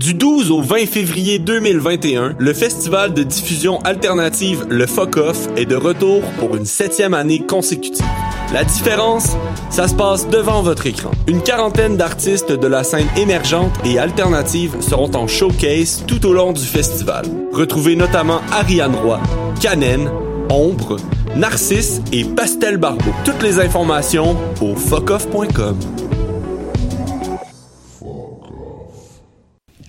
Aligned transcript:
Du 0.00 0.14
12 0.14 0.50
au 0.50 0.62
20 0.62 0.86
février 0.86 1.38
2021, 1.38 2.36
le 2.38 2.54
festival 2.54 3.12
de 3.12 3.22
diffusion 3.22 3.80
alternative 3.80 4.64
Le 4.70 4.86
Fuck 4.86 5.18
Off 5.18 5.46
est 5.58 5.66
de 5.66 5.76
retour 5.76 6.22
pour 6.38 6.56
une 6.56 6.64
septième 6.64 7.12
année 7.12 7.40
consécutive. 7.40 8.06
La 8.54 8.64
différence, 8.64 9.36
ça 9.68 9.88
se 9.88 9.94
passe 9.94 10.26
devant 10.26 10.62
votre 10.62 10.86
écran. 10.86 11.10
Une 11.26 11.42
quarantaine 11.42 11.98
d'artistes 11.98 12.50
de 12.50 12.66
la 12.66 12.82
scène 12.82 13.08
émergente 13.18 13.74
et 13.84 13.98
alternative 13.98 14.74
seront 14.80 15.14
en 15.14 15.26
showcase 15.26 16.02
tout 16.06 16.24
au 16.24 16.32
long 16.32 16.54
du 16.54 16.64
festival. 16.64 17.26
Retrouvez 17.52 17.94
notamment 17.94 18.40
Ariane 18.52 18.96
Roy, 18.96 19.20
Canen, 19.60 20.10
Ombre, 20.48 20.96
Narcisse 21.36 22.00
et 22.10 22.24
Pastel 22.24 22.78
Barbeau. 22.78 23.12
Toutes 23.26 23.42
les 23.42 23.60
informations 23.60 24.34
au 24.62 24.74
fuckoff.com. 24.74 25.76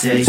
dirty 0.00 0.24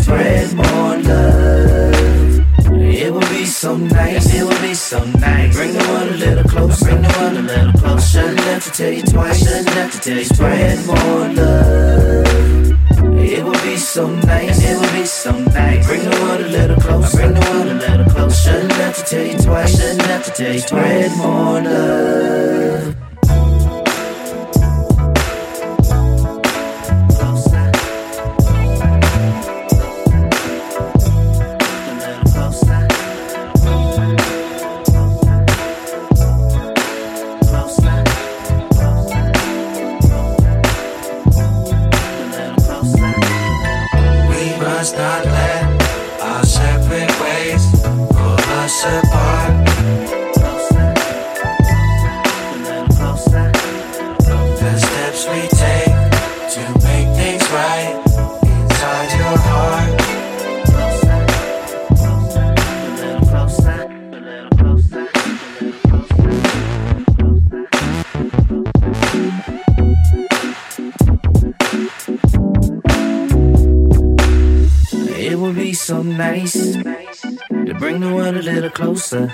closer. 79.11 79.33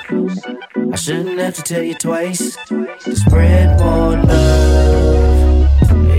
I 0.92 0.96
shouldn't 0.96 1.40
have 1.40 1.54
to 1.56 1.62
tell 1.62 1.84
you 1.84 1.94
twice 1.94 2.56
to 2.68 3.16
spread 3.16 3.80
more 3.80 4.14
love. 4.14 5.68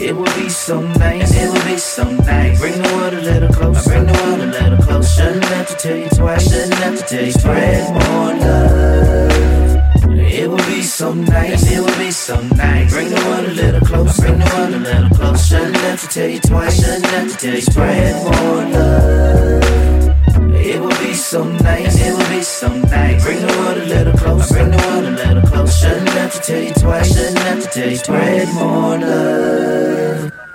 It 0.01 0.15
would 0.15 0.35
be 0.37 0.49
so 0.49 0.81
nice. 0.81 1.35
It 1.35 1.53
would 1.53 1.65
be 1.65 1.77
so 1.77 2.05
nice. 2.05 2.61
Bring 2.61 2.81
the 2.81 2.89
world 2.95 3.15
a 3.15 3.21
little 3.21 3.49
closer. 3.53 3.91
bring 3.91 4.07
the 4.07 4.13
world 4.13 4.41
a 4.41 4.47
little 4.47 4.79
closer. 4.79 5.23
Shouldn't 5.23 5.45
have 5.45 5.69
to 5.69 5.75
tell 5.77 5.97
you 5.97 6.09
twice. 6.09 6.51
Shouldn't 6.51 6.75
have 6.75 6.99
to 6.99 7.05
tell 7.05 7.25
you 7.25 7.33
spread 7.33 7.95
more 7.95 8.35
love. 8.35 9.79
It 10.19 10.49
would 10.49 10.67
be 10.67 10.83
so 10.83 11.13
nice. 11.15 11.71
It 11.71 11.81
would 11.81 11.99
be 11.99 12.11
so 12.11 12.41
nice. 12.41 12.93
Bring 12.93 13.09
the 13.11 13.17
world 13.27 13.47
a 13.47 13.55
little 13.55 13.81
closer. 13.81 14.23
bring 14.23 14.39
the 14.39 14.51
world 14.55 14.75
a 14.75 14.79
little 14.79 15.11
closer. 15.11 15.57
Shouldn't 15.57 15.77
have 15.77 16.01
to 16.03 16.09
tell 16.09 16.29
you 16.29 16.41
twice. 16.41 16.77
Shouldn't 16.81 17.07
have 17.07 17.31
to 17.33 17.37
tell 17.37 17.55
you 17.55 17.61
spread 17.61 18.25
more 18.25 18.65
love. 18.71 19.88
It 20.37 20.81
would 20.81 20.99
be 20.99 21.15
so 21.15 21.45
nice. 21.45 21.99
It 22.01 22.17
would 22.17 22.29
be 22.29 22.43
so 22.43 22.69
nice. 22.69 23.25
Bring 23.25 23.41
the 23.41 23.53
world 23.59 23.79
a 23.79 23.85
little 23.87 24.13
closer. 24.13 24.55
bring 24.55 24.71
the 24.71 24.77
world 24.77 25.05
a 25.05 25.11
little 25.11 25.49
closer. 25.49 25.89
Shouldn't 25.89 26.09
have 26.11 26.33
to 26.35 26.41
tell 26.41 26.63
you 26.63 26.75
twice. 26.75 27.15
Shouldn't 27.15 27.39
have 27.39 27.63
to 27.63 27.69
tell 27.69 27.91
you 27.91 27.97
spread 27.97 28.55
more 28.55 28.99
love. 28.99 30.48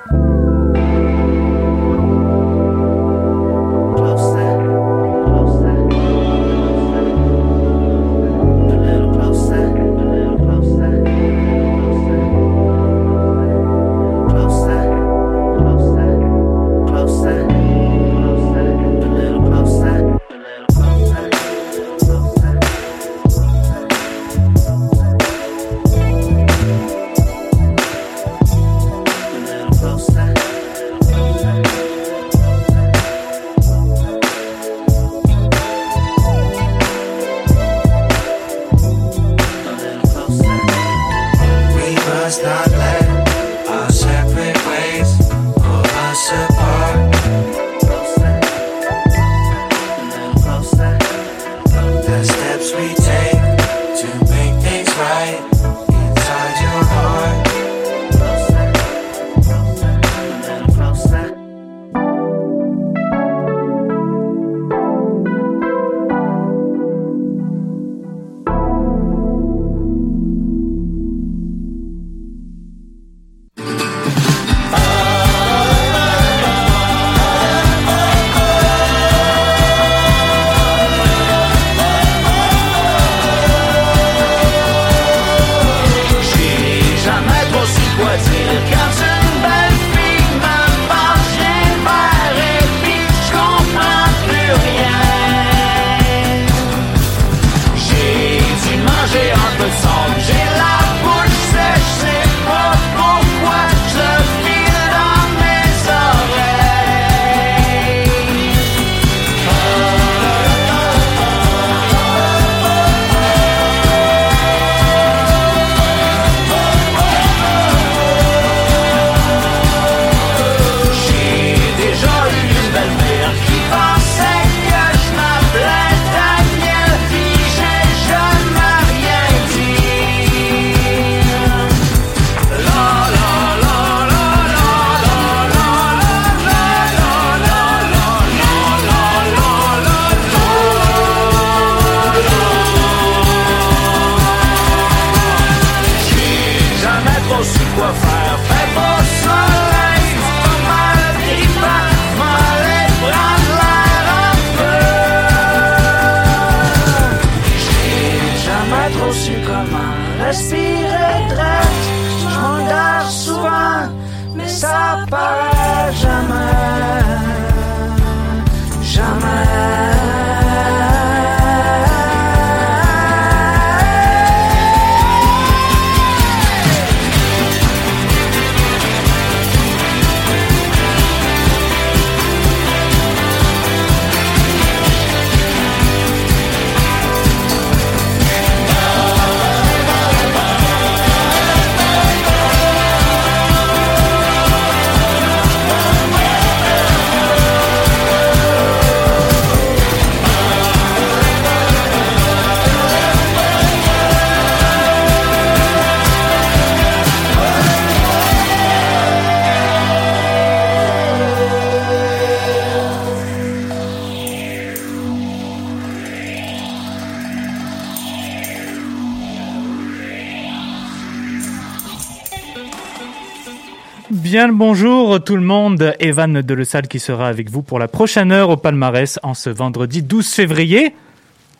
Bien 224.43 224.51
le 224.51 224.57
bonjour 224.57 225.23
tout 225.23 225.37
le 225.37 225.41
monde, 225.41 225.95
Evan 226.01 226.41
de 226.41 226.53
Le 226.53 226.65
Salle 226.65 226.89
qui 226.89 226.99
sera 226.99 227.29
avec 227.29 227.49
vous 227.49 227.61
pour 227.61 227.79
la 227.79 227.87
prochaine 227.87 228.33
heure 228.33 228.49
au 228.49 228.57
palmarès 228.57 229.17
en 229.23 229.35
ce 229.35 229.49
vendredi 229.49 230.01
12 230.03 230.27
février. 230.27 230.93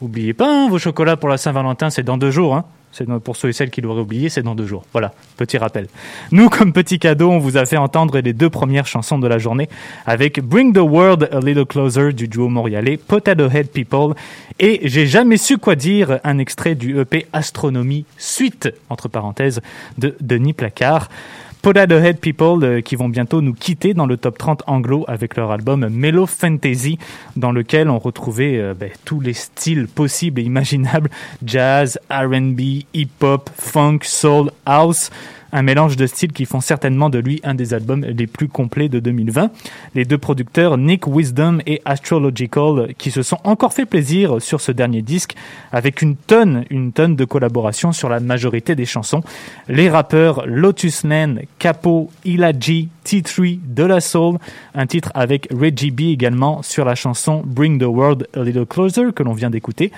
Oubliez 0.01 0.33
pas, 0.33 0.49
hein, 0.49 0.67
vos 0.67 0.79
chocolats 0.79 1.15
pour 1.15 1.29
la 1.29 1.37
Saint-Valentin, 1.37 1.89
c'est 1.89 2.03
dans 2.03 2.17
deux 2.17 2.29
jours. 2.29 2.55
Hein. 2.55 2.65
C'est 2.91 3.07
pour 3.19 3.37
ceux 3.37 3.47
et 3.47 3.53
celles 3.53 3.69
qui 3.69 3.79
l'auraient 3.79 4.01
oublié, 4.01 4.27
c'est 4.27 4.41
dans 4.41 4.53
deux 4.53 4.65
jours. 4.65 4.83
Voilà, 4.91 5.13
petit 5.37 5.57
rappel. 5.57 5.87
Nous, 6.33 6.49
comme 6.49 6.73
petit 6.73 6.99
cadeau, 6.99 7.31
on 7.31 7.39
vous 7.39 7.55
a 7.55 7.65
fait 7.65 7.77
entendre 7.77 8.19
les 8.19 8.33
deux 8.33 8.49
premières 8.49 8.85
chansons 8.85 9.17
de 9.17 9.27
la 9.27 9.37
journée 9.37 9.69
avec 10.05 10.41
Bring 10.41 10.73
the 10.73 10.79
World 10.79 11.29
a 11.31 11.39
Little 11.39 11.65
Closer 11.65 12.11
du 12.11 12.27
duo 12.27 12.49
montréalais 12.49 12.97
Potato 12.97 13.49
Head 13.49 13.69
People 13.69 14.13
et 14.59 14.81
J'ai 14.89 15.07
jamais 15.07 15.37
su 15.37 15.57
quoi 15.57 15.75
dire, 15.75 16.19
un 16.25 16.37
extrait 16.37 16.75
du 16.75 16.99
EP 16.99 17.27
Astronomie 17.31 18.03
Suite, 18.17 18.73
entre 18.89 19.07
parenthèses, 19.07 19.61
de 19.97 20.17
Denis 20.19 20.51
Placard. 20.51 21.07
Potato 21.63 21.95
Head 21.95 22.19
People 22.19 22.61
euh, 22.65 22.81
qui 22.81 22.97
vont 22.97 23.07
bientôt 23.07 23.39
nous 23.39 23.53
quitter 23.53 23.93
dans 23.93 24.05
le 24.05 24.17
top 24.17 24.37
30 24.37 24.63
anglo 24.67 25.05
avec 25.07 25.37
leur 25.37 25.49
album 25.49 25.87
Mellow 25.87 26.25
Fantasy 26.25 26.99
dans 27.37 27.53
lequel 27.53 27.89
on 27.89 27.99
retrouvait 27.99 28.59
euh, 28.59 28.73
ben, 28.77 28.89
tous 29.05 29.21
les 29.21 29.31
styles 29.31 29.87
possibles 29.87 30.41
et 30.41 30.43
imaginables. 30.43 31.09
Jazz, 31.45 31.97
R&B, 32.09 32.83
hip-hop, 32.93 33.49
funk, 33.55 33.99
soul, 34.01 34.51
house 34.65 35.09
un 35.53 35.61
mélange 35.61 35.95
de 35.95 36.07
styles 36.07 36.33
qui 36.33 36.45
font 36.45 36.59
certainement 36.59 37.09
de 37.09 37.19
lui 37.19 37.39
un 37.43 37.53
des 37.53 37.73
albums 37.73 38.03
les 38.03 38.27
plus 38.27 38.49
complets 38.49 38.89
de 38.89 38.99
2020. 38.99 39.51
Les 39.95 40.03
deux 40.03 40.17
producteurs 40.17 40.77
Nick 40.77 41.07
Wisdom 41.07 41.59
et 41.65 41.81
Astrological 41.85 42.93
qui 42.97 43.11
se 43.11 43.21
sont 43.21 43.37
encore 43.43 43.71
fait 43.71 43.85
plaisir 43.85 44.41
sur 44.41 44.59
ce 44.59 44.71
dernier 44.71 45.01
disque 45.01 45.35
avec 45.71 46.01
une 46.01 46.15
tonne, 46.15 46.65
une 46.69 46.91
tonne 46.91 47.15
de 47.15 47.23
collaborations 47.23 47.91
sur 47.91 48.09
la 48.09 48.19
majorité 48.19 48.75
des 48.75 48.85
chansons. 48.85 49.21
Les 49.69 49.89
rappeurs 49.89 50.45
Lotus 50.47 51.03
Lane, 51.03 51.41
Capo, 51.59 52.09
Ilaji, 52.25 52.89
T3, 53.03 53.59
De 53.65 53.83
La 53.83 54.01
Soul, 54.01 54.37
un 54.73 54.85
titre 54.85 55.11
avec 55.13 55.47
Reggie 55.51 55.91
B 55.91 56.01
également 56.01 56.61
sur 56.61 56.85
la 56.85 56.95
chanson 56.95 57.43
Bring 57.45 57.79
the 57.79 57.83
World 57.83 58.27
a 58.35 58.43
Little 58.43 58.65
Closer 58.65 59.11
que 59.15 59.23
l'on 59.23 59.33
vient 59.33 59.49
d'écouter. 59.49 59.91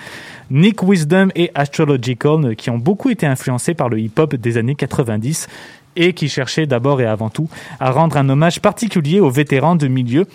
Nick 0.50 0.82
Wisdom 0.82 1.28
et 1.34 1.50
Astrological 1.54 2.56
qui 2.56 2.70
ont 2.70 2.78
beaucoup 2.78 3.10
été 3.10 3.26
influencés 3.26 3.74
par 3.74 3.88
le 3.88 4.00
hip-hop 4.00 4.34
des 4.34 4.56
années 4.58 4.74
90 4.74 5.48
et 5.96 6.12
qui 6.12 6.28
cherchaient 6.28 6.66
d'abord 6.66 7.00
et 7.00 7.06
avant 7.06 7.30
tout 7.30 7.48
à 7.80 7.90
rendre 7.90 8.16
un 8.16 8.28
hommage 8.28 8.60
particulier 8.60 9.20
aux 9.20 9.30
vétérans 9.30 9.76
de 9.76 9.88
milieu. 9.88 10.26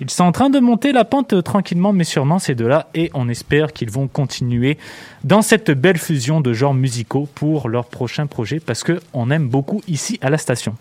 Ils 0.00 0.10
sont 0.10 0.24
en 0.24 0.32
train 0.32 0.48
de 0.48 0.60
monter 0.60 0.92
la 0.92 1.04
pente 1.04 1.42
tranquillement 1.42 1.92
mais 1.92 2.04
sûrement 2.04 2.38
ces 2.38 2.54
deux-là 2.54 2.88
et 2.94 3.10
on 3.14 3.28
espère 3.28 3.72
qu'ils 3.72 3.90
vont 3.90 4.06
continuer 4.06 4.78
dans 5.24 5.42
cette 5.42 5.70
belle 5.72 5.98
fusion 5.98 6.40
de 6.40 6.52
genres 6.52 6.74
musicaux 6.74 7.28
pour 7.34 7.68
leur 7.68 7.86
prochain 7.86 8.26
projet 8.26 8.60
parce 8.60 8.84
que 8.84 9.00
on 9.12 9.30
aime 9.30 9.48
beaucoup 9.48 9.82
ici 9.88 10.18
à 10.22 10.30
la 10.30 10.38
station. 10.38 10.74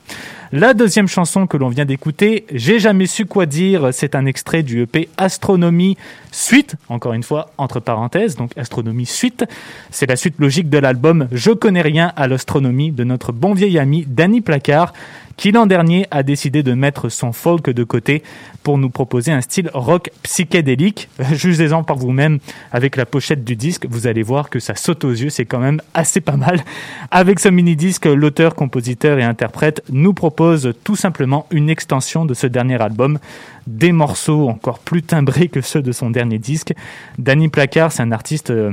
La 0.52 0.74
deuxième 0.74 1.08
chanson 1.08 1.48
que 1.48 1.58
l'on 1.58 1.70
vient 1.70 1.86
d'écouter, 1.86 2.46
J'ai 2.54 2.80
jamais 2.80 3.08
su 3.08 3.26
quoi 3.26 3.46
dire, 3.46 3.90
c'est 3.92 4.16
un 4.16 4.26
extrait 4.26 4.64
du 4.64 4.82
EP 4.82 5.10
Astronomie 5.18 5.98
Suite, 6.32 6.76
encore 6.88 7.14
une 7.14 7.24
fois 7.24 7.52
entre 7.58 7.80
parenthèses, 7.80 8.36
donc 8.36 8.52
Astronomie 8.58 9.06
Suite. 9.06 9.46
C'est 9.90 10.06
la 10.06 10.16
suite 10.16 10.36
logique 10.40 10.70
de 10.70 10.78
l'album 10.78 11.28
Je 11.32 11.52
connais 11.52 11.82
rien 11.82 12.14
à 12.16 12.28
l'astronomie 12.28 12.92
de 12.92 13.04
notre 13.04 13.32
bon 13.32 13.54
vieil 13.54 13.80
ami 13.80 14.06
Danny 14.08 14.42
Placard 14.42 14.94
qui 15.38 15.52
l'an 15.52 15.68
dernier 15.68 16.08
a 16.12 16.24
décidé 16.24 16.64
de 16.64 16.74
mettre 16.74 17.10
son 17.10 17.32
folk 17.32 17.70
de 17.70 17.84
côté 17.84 18.24
pour 18.64 18.78
nous 18.78 18.90
proposer 18.90 19.07
un 19.28 19.42
style 19.42 19.70
rock 19.74 20.10
psychédélique. 20.24 21.10
Jugez-en 21.34 21.84
par 21.84 21.98
vous-même 21.98 22.40
avec 22.72 22.96
la 22.96 23.06
pochette 23.06 23.44
du 23.44 23.56
disque. 23.56 23.86
Vous 23.90 24.08
allez 24.08 24.24
voir 24.24 24.50
que 24.50 24.60
ça 24.60 24.76
saute 24.76 25.04
aux 25.04 25.12
yeux. 25.12 25.30
C'est 25.30 25.46
quand 25.46 25.60
même 25.60 25.82
assez 25.94 26.22
pas 26.22 26.38
mal. 26.38 26.64
Avec 27.12 27.40
ce 27.40 27.50
mini-disque, 27.50 28.06
l'auteur, 28.06 28.56
compositeur 28.56 29.20
et 29.20 29.24
interprète 29.24 29.84
nous 29.90 30.14
propose 30.14 30.74
tout 30.84 30.96
simplement 30.96 31.48
une 31.52 31.70
extension 31.70 32.26
de 32.26 32.34
ce 32.34 32.48
dernier 32.48 32.82
album. 32.82 33.20
Des 33.66 33.92
morceaux 33.92 34.48
encore 34.48 34.80
plus 34.80 35.04
timbrés 35.04 35.50
que 35.50 35.62
ceux 35.62 35.82
de 35.82 35.92
son 35.92 36.10
dernier 36.10 36.40
disque. 36.40 36.74
Danny 37.18 37.50
Placard, 37.50 37.92
c'est 37.92 38.04
un 38.04 38.12
artiste 38.12 38.50
euh, 38.50 38.72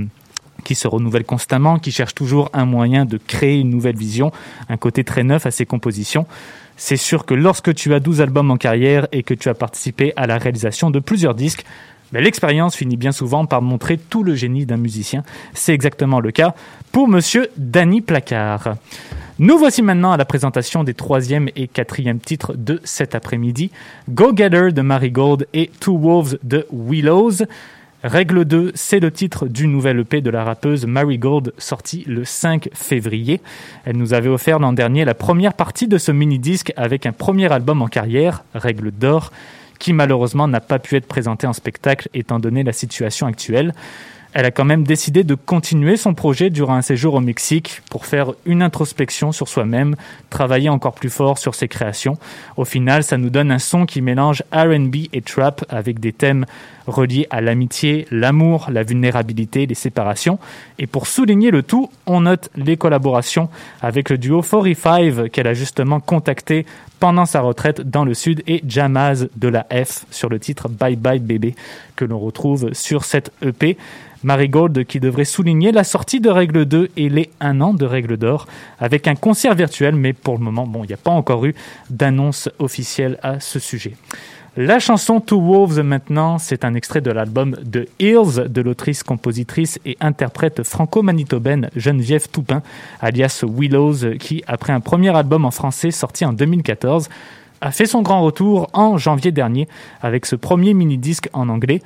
qui 0.64 0.74
se 0.74 0.88
renouvelle 0.88 1.24
constamment, 1.24 1.78
qui 1.78 1.92
cherche 1.92 2.14
toujours 2.14 2.50
un 2.52 2.64
moyen 2.64 3.04
de 3.04 3.18
créer 3.18 3.58
une 3.58 3.70
nouvelle 3.70 3.96
vision, 3.96 4.32
un 4.68 4.76
côté 4.76 5.04
très 5.04 5.24
neuf 5.24 5.46
à 5.46 5.50
ses 5.50 5.66
compositions. 5.66 6.26
C'est 6.76 6.96
sûr 6.96 7.24
que 7.24 7.34
lorsque 7.34 7.74
tu 7.74 7.94
as 7.94 8.00
12 8.00 8.20
albums 8.20 8.50
en 8.50 8.56
carrière 8.56 9.06
et 9.12 9.22
que 9.22 9.34
tu 9.34 9.48
as 9.48 9.54
participé 9.54 10.12
à 10.16 10.26
la 10.26 10.38
réalisation 10.38 10.90
de 10.90 10.98
plusieurs 10.98 11.34
disques, 11.34 11.64
ben, 12.12 12.22
l'expérience 12.22 12.76
finit 12.76 12.96
bien 12.96 13.12
souvent 13.12 13.46
par 13.46 13.62
montrer 13.62 13.98
tout 13.98 14.22
le 14.22 14.34
génie 14.34 14.66
d'un 14.66 14.76
musicien. 14.76 15.22
C'est 15.52 15.74
exactement 15.74 16.20
le 16.20 16.30
cas 16.30 16.54
pour 16.92 17.08
monsieur 17.08 17.48
Danny 17.56 18.00
Placard. 18.00 18.76
Nous 19.40 19.58
voici 19.58 19.82
maintenant 19.82 20.12
à 20.12 20.16
la 20.16 20.24
présentation 20.24 20.84
des 20.84 20.94
troisième 20.94 21.48
et 21.56 21.66
quatrième 21.66 22.20
titres 22.20 22.54
de 22.54 22.80
cet 22.84 23.16
après-midi. 23.16 23.72
Go 24.08 24.32
Getter 24.34 24.70
de 24.70 24.80
Marigold 24.80 25.48
et 25.52 25.72
Two 25.80 25.98
Wolves 25.98 26.38
de 26.44 26.66
Willows. 26.72 27.42
Règle 28.04 28.44
2, 28.44 28.72
c'est 28.74 29.00
le 29.00 29.10
titre 29.10 29.46
du 29.46 29.66
nouvel 29.66 30.00
EP 30.00 30.20
de 30.20 30.28
la 30.28 30.44
rappeuse 30.44 30.84
Marigold 30.84 31.54
sorti 31.56 32.04
le 32.06 32.26
5 32.26 32.68
février. 32.74 33.40
Elle 33.86 33.96
nous 33.96 34.12
avait 34.12 34.28
offert 34.28 34.58
l'an 34.58 34.74
dernier 34.74 35.06
la 35.06 35.14
première 35.14 35.54
partie 35.54 35.88
de 35.88 35.96
ce 35.96 36.12
mini-disque 36.12 36.74
avec 36.76 37.06
un 37.06 37.12
premier 37.12 37.50
album 37.50 37.80
en 37.80 37.88
carrière, 37.88 38.44
Règle 38.54 38.90
d'or, 38.90 39.32
qui 39.78 39.94
malheureusement 39.94 40.46
n'a 40.46 40.60
pas 40.60 40.78
pu 40.78 40.96
être 40.96 41.06
présenté 41.06 41.46
en 41.46 41.54
spectacle 41.54 42.10
étant 42.12 42.38
donné 42.38 42.62
la 42.62 42.74
situation 42.74 43.26
actuelle. 43.26 43.72
Elle 44.34 44.46
a 44.46 44.50
quand 44.50 44.64
même 44.64 44.82
décidé 44.82 45.22
de 45.22 45.36
continuer 45.36 45.96
son 45.96 46.12
projet 46.12 46.50
durant 46.50 46.74
un 46.74 46.82
séjour 46.82 47.14
au 47.14 47.20
Mexique 47.20 47.82
pour 47.88 48.04
faire 48.04 48.32
une 48.44 48.62
introspection 48.62 49.30
sur 49.30 49.46
soi-même, 49.48 49.94
travailler 50.28 50.68
encore 50.68 50.94
plus 50.94 51.08
fort 51.08 51.38
sur 51.38 51.54
ses 51.54 51.68
créations. 51.68 52.18
Au 52.56 52.64
final, 52.64 53.04
ça 53.04 53.16
nous 53.16 53.30
donne 53.30 53.52
un 53.52 53.60
son 53.60 53.86
qui 53.86 54.02
mélange 54.02 54.42
RB 54.52 54.96
et 55.12 55.22
trap 55.22 55.64
avec 55.68 56.00
des 56.00 56.12
thèmes 56.12 56.46
reliés 56.86 57.26
à 57.30 57.40
l'amitié, 57.40 58.06
l'amour, 58.10 58.68
la 58.70 58.82
vulnérabilité, 58.82 59.66
les 59.66 59.74
séparations. 59.74 60.38
Et 60.78 60.86
pour 60.86 61.06
souligner 61.06 61.50
le 61.50 61.62
tout, 61.62 61.90
on 62.06 62.22
note 62.22 62.50
les 62.56 62.76
collaborations 62.76 63.48
avec 63.80 64.10
le 64.10 64.18
duo 64.18 64.42
45 64.42 65.30
qu'elle 65.30 65.46
a 65.46 65.54
justement 65.54 66.00
contacté 66.00 66.66
pendant 67.00 67.26
sa 67.26 67.40
retraite 67.40 67.82
dans 67.82 68.04
le 68.04 68.14
sud 68.14 68.42
et 68.46 68.62
Jamaz 68.66 69.28
de 69.36 69.48
la 69.48 69.66
F 69.70 70.06
sur 70.10 70.28
le 70.28 70.38
titre 70.38 70.68
Bye 70.68 70.96
Bye 70.96 71.18
Bébé 71.18 71.54
que 71.96 72.04
l'on 72.04 72.18
retrouve 72.18 72.72
sur 72.72 73.04
cette 73.04 73.32
EP. 73.42 73.76
Marigold 74.22 74.86
qui 74.86 75.00
devrait 75.00 75.26
souligner 75.26 75.70
la 75.70 75.84
sortie 75.84 76.18
de 76.18 76.30
Règle 76.30 76.64
2 76.64 76.90
et 76.96 77.10
les 77.10 77.30
1 77.40 77.60
an 77.60 77.74
de 77.74 77.84
Règle 77.84 78.16
d'Or 78.16 78.46
avec 78.80 79.06
un 79.06 79.14
concert 79.14 79.54
virtuel, 79.54 79.94
mais 79.94 80.14
pour 80.14 80.38
le 80.38 80.42
moment, 80.42 80.66
bon, 80.66 80.82
il 80.82 80.88
n'y 80.88 80.94
a 80.94 80.98
pas 80.98 81.10
encore 81.10 81.44
eu 81.44 81.54
d'annonce 81.90 82.48
officielle 82.58 83.18
à 83.22 83.38
ce 83.38 83.58
sujet. 83.58 83.92
La 84.56 84.78
chanson 84.78 85.20
Two 85.20 85.40
Wolves 85.40 85.82
maintenant, 85.82 86.38
c'est 86.38 86.64
un 86.64 86.74
extrait 86.74 87.00
de 87.00 87.10
l'album 87.10 87.56
The 87.56 87.88
Hills 87.98 88.48
de 88.48 88.60
l'autrice, 88.60 89.02
compositrice 89.02 89.80
et 89.84 89.96
interprète 89.98 90.62
franco-manitobaine 90.62 91.70
Geneviève 91.74 92.28
Toupin, 92.28 92.62
alias 93.00 93.42
Willows, 93.44 94.16
qui, 94.20 94.44
après 94.46 94.72
un 94.72 94.78
premier 94.78 95.08
album 95.16 95.44
en 95.44 95.50
français 95.50 95.90
sorti 95.90 96.24
en 96.24 96.32
2014, 96.32 97.08
a 97.62 97.72
fait 97.72 97.86
son 97.86 98.02
grand 98.02 98.22
retour 98.22 98.68
en 98.74 98.96
janvier 98.96 99.32
dernier 99.32 99.66
avec 100.02 100.24
ce 100.24 100.36
premier 100.36 100.72
mini-disque 100.72 101.28
en 101.32 101.48
anglais. 101.48 101.82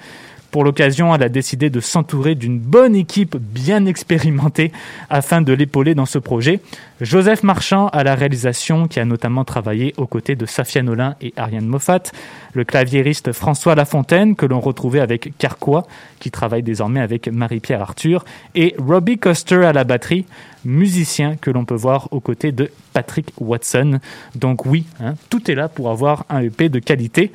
Pour 0.51 0.65
l'occasion, 0.65 1.15
elle 1.15 1.23
a 1.23 1.29
décidé 1.29 1.69
de 1.69 1.81
s'entourer 1.81 2.35
d'une 2.35 2.59
bonne 2.59 2.97
équipe 2.97 3.37
bien 3.37 3.85
expérimentée 3.85 4.73
afin 5.11 5.43
de 5.43 5.53
l'épauler 5.53 5.95
dans 5.95 6.07
ce 6.07 6.19
projet. 6.19 6.61
Joseph 7.03 7.43
Marchand 7.43 7.89
à 7.89 8.03
la 8.03 8.15
réalisation, 8.15 8.89
qui 8.89 8.99
a 8.99 9.05
notamment 9.05 9.45
travaillé 9.45 9.93
aux 9.99 10.07
côtés 10.07 10.37
de 10.37 10.47
Safia 10.47 10.83
Nolin 10.83 11.17
et 11.21 11.35
Ariane 11.37 11.67
Moffat. 11.67 12.05
Le 12.55 12.65
claviériste 12.65 13.33
François 13.33 13.75
Lafontaine, 13.75 14.37
que 14.37 14.47
l'on 14.47 14.61
retrouvait 14.61 15.01
avec 15.01 15.37
Carquois, 15.37 15.87
qui 16.19 16.31
travaille 16.31 16.63
désormais 16.63 17.01
avec 17.01 17.29
Marie-Pierre 17.29 17.83
Arthur. 17.83 18.25
Et 18.55 18.75
Robbie 18.79 19.19
Coster 19.19 19.67
à 19.67 19.75
la 19.75 19.85
batterie, 19.85 20.25
musicien 20.65 21.37
que 21.37 21.51
l'on 21.51 21.67
peut 21.67 21.75
voir 21.75 22.09
aux 22.11 22.21
côtés 22.21 22.53
de 22.53 22.71
Patrick 22.95 23.33
Watson. 23.39 24.01
Donc 24.35 24.65
oui, 24.65 24.87
hein, 25.01 25.15
tout 25.29 25.51
est 25.51 25.55
là 25.55 25.69
pour 25.69 25.91
avoir 25.91 26.25
un 26.31 26.41
EP 26.41 26.71
de 26.71 26.79
qualité. 26.79 27.33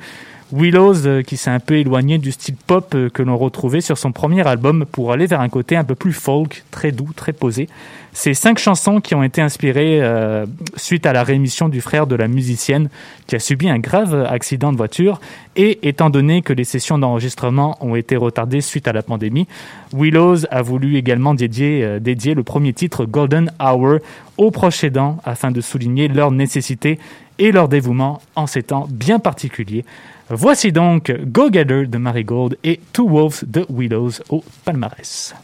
Willows 0.52 1.06
euh, 1.06 1.22
qui 1.22 1.36
s'est 1.36 1.50
un 1.50 1.60
peu 1.60 1.76
éloigné 1.76 2.18
du 2.18 2.30
style 2.30 2.56
pop 2.66 2.94
euh, 2.94 3.08
que 3.08 3.22
l'on 3.22 3.36
retrouvait 3.36 3.80
sur 3.80 3.96
son 3.96 4.12
premier 4.12 4.46
album 4.46 4.84
pour 4.84 5.12
aller 5.12 5.26
vers 5.26 5.40
un 5.40 5.48
côté 5.48 5.74
un 5.74 5.84
peu 5.84 5.94
plus 5.94 6.12
folk, 6.12 6.64
très 6.70 6.92
doux, 6.92 7.08
très 7.16 7.32
posé. 7.32 7.68
Ces 8.12 8.34
cinq 8.34 8.58
chansons 8.58 9.00
qui 9.00 9.14
ont 9.14 9.22
été 9.22 9.40
inspirées 9.40 10.00
euh, 10.02 10.46
suite 10.76 11.06
à 11.06 11.12
la 11.12 11.24
réémission 11.24 11.68
du 11.68 11.80
frère 11.80 12.06
de 12.06 12.14
la 12.14 12.28
musicienne 12.28 12.88
qui 13.26 13.34
a 13.34 13.38
subi 13.38 13.68
un 13.68 13.78
grave 13.78 14.26
accident 14.30 14.70
de 14.70 14.76
voiture 14.76 15.20
et 15.56 15.88
étant 15.88 16.10
donné 16.10 16.42
que 16.42 16.52
les 16.52 16.64
sessions 16.64 16.98
d'enregistrement 16.98 17.76
ont 17.80 17.96
été 17.96 18.16
retardées 18.16 18.60
suite 18.60 18.86
à 18.86 18.92
la 18.92 19.02
pandémie, 19.02 19.48
Willows 19.92 20.46
a 20.50 20.62
voulu 20.62 20.96
également 20.96 21.34
dédier, 21.34 21.98
dédier 22.00 22.34
le 22.34 22.42
premier 22.42 22.72
titre 22.72 23.04
Golden 23.04 23.50
Hour 23.60 23.98
aux 24.36 24.50
proches 24.50 24.84
aidants 24.84 25.18
afin 25.24 25.50
de 25.50 25.60
souligner 25.60 26.08
leur 26.08 26.30
nécessité 26.30 26.98
et 27.38 27.50
leur 27.50 27.68
dévouement 27.68 28.20
en 28.36 28.46
ces 28.46 28.62
temps 28.62 28.86
bien 28.90 29.18
particuliers. 29.18 29.84
Voici 30.30 30.72
donc 30.72 31.12
Go 31.26 31.50
Gather 31.50 31.86
de 31.86 31.98
Marigold 31.98 32.56
et 32.64 32.80
Two 32.92 33.08
Wolves 33.08 33.44
de 33.46 33.66
Willows 33.68 34.22
au 34.30 34.42
palmarès. 34.64 35.34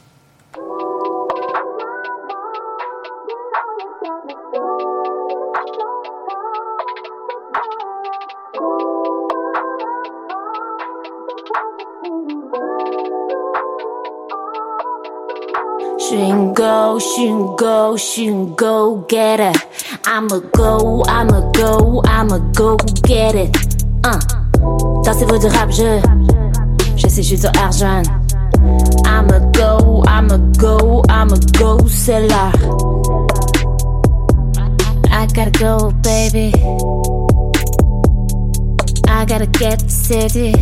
She 15.98 16.32
go, 16.54 16.98
she 16.98 17.28
go, 17.56 17.96
she 17.96 18.30
go 18.56 19.04
get 19.08 19.38
it. 19.38 19.56
I'ma 20.06 20.40
go, 20.52 21.04
I'ma 21.06 21.52
go, 21.52 22.02
I'ma 22.06 22.38
go 22.54 22.76
get. 23.04 23.54
Uh. 24.02 24.39
Dans 25.10 25.18
ces 25.18 25.26
de 25.26 25.52
rap, 25.52 25.68
je, 25.72 26.00
je 26.96 27.08
sais, 27.08 27.20
je 27.20 27.34
suis 27.34 27.46
argent. 27.60 28.02
I'ma 29.04 29.40
go, 29.52 30.04
I'ma 30.06 30.38
go, 30.56 31.02
I'ma 31.08 31.34
go, 31.58 31.78
c'est 31.88 32.28
là. 32.28 32.52
I 35.10 35.26
gotta 35.34 35.50
go, 35.58 35.90
baby. 36.04 36.52
I 39.08 39.24
gotta 39.26 39.46
get 39.58 39.80
city. 39.90 40.52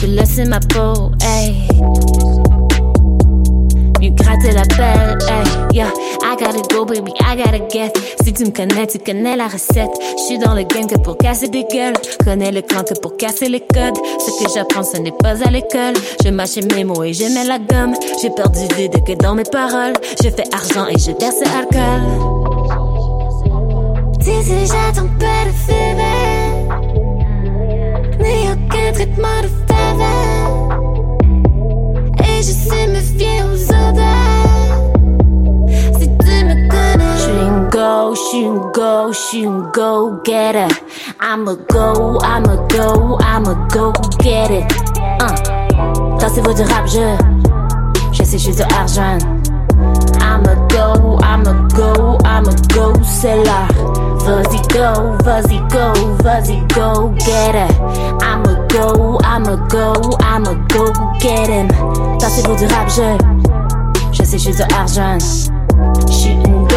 Je 0.00 0.06
laisse 0.08 0.48
ma 0.48 0.58
peau, 0.58 1.12
hey. 1.22 1.68
Mieux 4.00 4.10
gratter 4.10 4.50
la 4.50 4.64
belle, 4.76 5.16
hey, 5.28 5.76
yeah. 5.76 6.05
Gotta 6.38 6.62
go, 6.68 6.84
baby, 6.84 7.12
I 7.20 7.34
get. 7.72 7.92
Si 8.22 8.32
tu 8.32 8.44
me 8.44 8.50
connais, 8.50 8.86
tu 8.86 8.98
connais 8.98 9.36
la 9.36 9.48
recette. 9.48 9.90
Je 10.18 10.22
suis 10.24 10.38
dans 10.38 10.54
le 10.54 10.64
game 10.64 10.86
que 10.86 10.98
pour 10.98 11.16
casser 11.16 11.48
des 11.48 11.64
gueules. 11.64 11.94
Connais 12.24 12.52
le 12.52 12.60
clan 12.62 12.84
que 12.84 12.94
pour 13.00 13.16
casser 13.16 13.48
les 13.48 13.60
codes. 13.60 13.96
Ce 14.18 14.44
que 14.44 14.50
j'apprends, 14.52 14.82
ce 14.82 14.98
n'est 14.98 15.12
pas 15.12 15.42
à 15.42 15.50
l'école. 15.50 15.94
Je 16.24 16.28
mâche 16.30 16.56
mes 16.74 16.84
mots 16.84 17.02
et 17.04 17.12
mets 17.30 17.44
la 17.44 17.58
gomme. 17.58 17.94
J'ai 18.20 18.30
perdu 18.30 18.60
vide 18.76 19.02
que 19.04 19.12
dans 19.14 19.34
mes 19.34 19.44
paroles. 19.44 19.94
Je 20.22 20.28
fais 20.28 20.44
argent 20.52 20.86
et 20.88 20.98
je 20.98 21.12
verse 21.18 21.40
alcool. 21.42 22.02
Déjà 24.18 24.92
ton 24.94 25.08
père 25.18 25.46
de 25.46 25.52
fever. 25.66 26.56
Ni 28.20 28.50
aucun 28.52 28.92
traitement 28.92 29.40
de 29.42 29.48
faveur. 29.72 30.46
Et 32.20 32.38
je 32.42 32.52
sais 32.52 32.86
me 32.88 33.00
fier 33.00 33.42
aux 33.44 33.64
odeurs. 33.72 34.25
Go, 37.70 38.14
she 38.14 38.42
go, 38.72 39.12
she 39.12 39.44
go 39.72 40.20
get 40.24 40.54
it. 40.54 40.82
I'ma 41.20 41.54
go, 41.54 42.18
I'ma 42.22 42.66
go, 42.68 43.18
I'ma 43.20 43.68
go 43.68 43.92
get 44.18 44.50
it. 44.50 44.72
Uh. 45.20 45.56
Ces 46.36 46.42
de 46.42 46.64
rap, 46.64 46.86
je, 46.86 47.16
je 48.12 48.22
sais, 48.22 48.36
je 48.38 48.52
suis 48.52 48.62
argent. 48.62 49.18
I'ma 50.20 50.54
go, 50.68 51.18
I'ma 51.22 51.66
go, 51.74 52.18
I'ma 52.24 52.52
go, 52.74 52.92
c'est 53.04 53.42
là. 53.44 53.66
Vas-y 54.26 54.60
go, 54.68 55.16
vas-y 55.24 55.58
go, 55.70 55.92
vas-y 56.22 56.60
go, 56.74 57.14
get 57.24 57.54
it. 57.54 57.72
I'ma 58.20 58.66
go, 58.68 59.18
I'ma 59.24 59.56
go, 59.68 59.94
I'ma 60.20 60.54
go, 60.68 60.92
get 61.20 61.48
him. 61.48 61.68
Dans 62.18 62.28
ces 62.28 62.42
de 62.42 62.74
rap, 62.74 62.88
je, 62.88 63.16
je 64.12 64.22
sais, 64.24 64.38
je 64.38 64.50
suis 64.50 64.62
argent. 64.74 65.55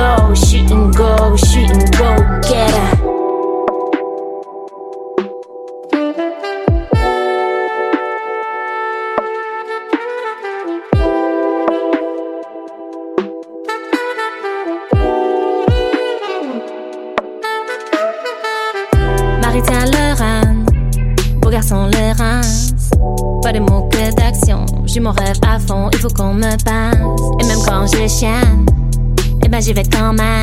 Shoot 0.10 0.22
and 0.22 0.34
go, 0.34 0.34
shoot 0.36 0.72
and 0.72 0.96
go, 0.96 1.38
shoot 1.38 1.70
and 1.70 1.92
go, 1.96 2.16
get 2.42 3.00
it. 3.04 3.09
J'y 29.70 29.74
vais 29.74 29.84
quand 29.84 30.14
même. 30.14 30.42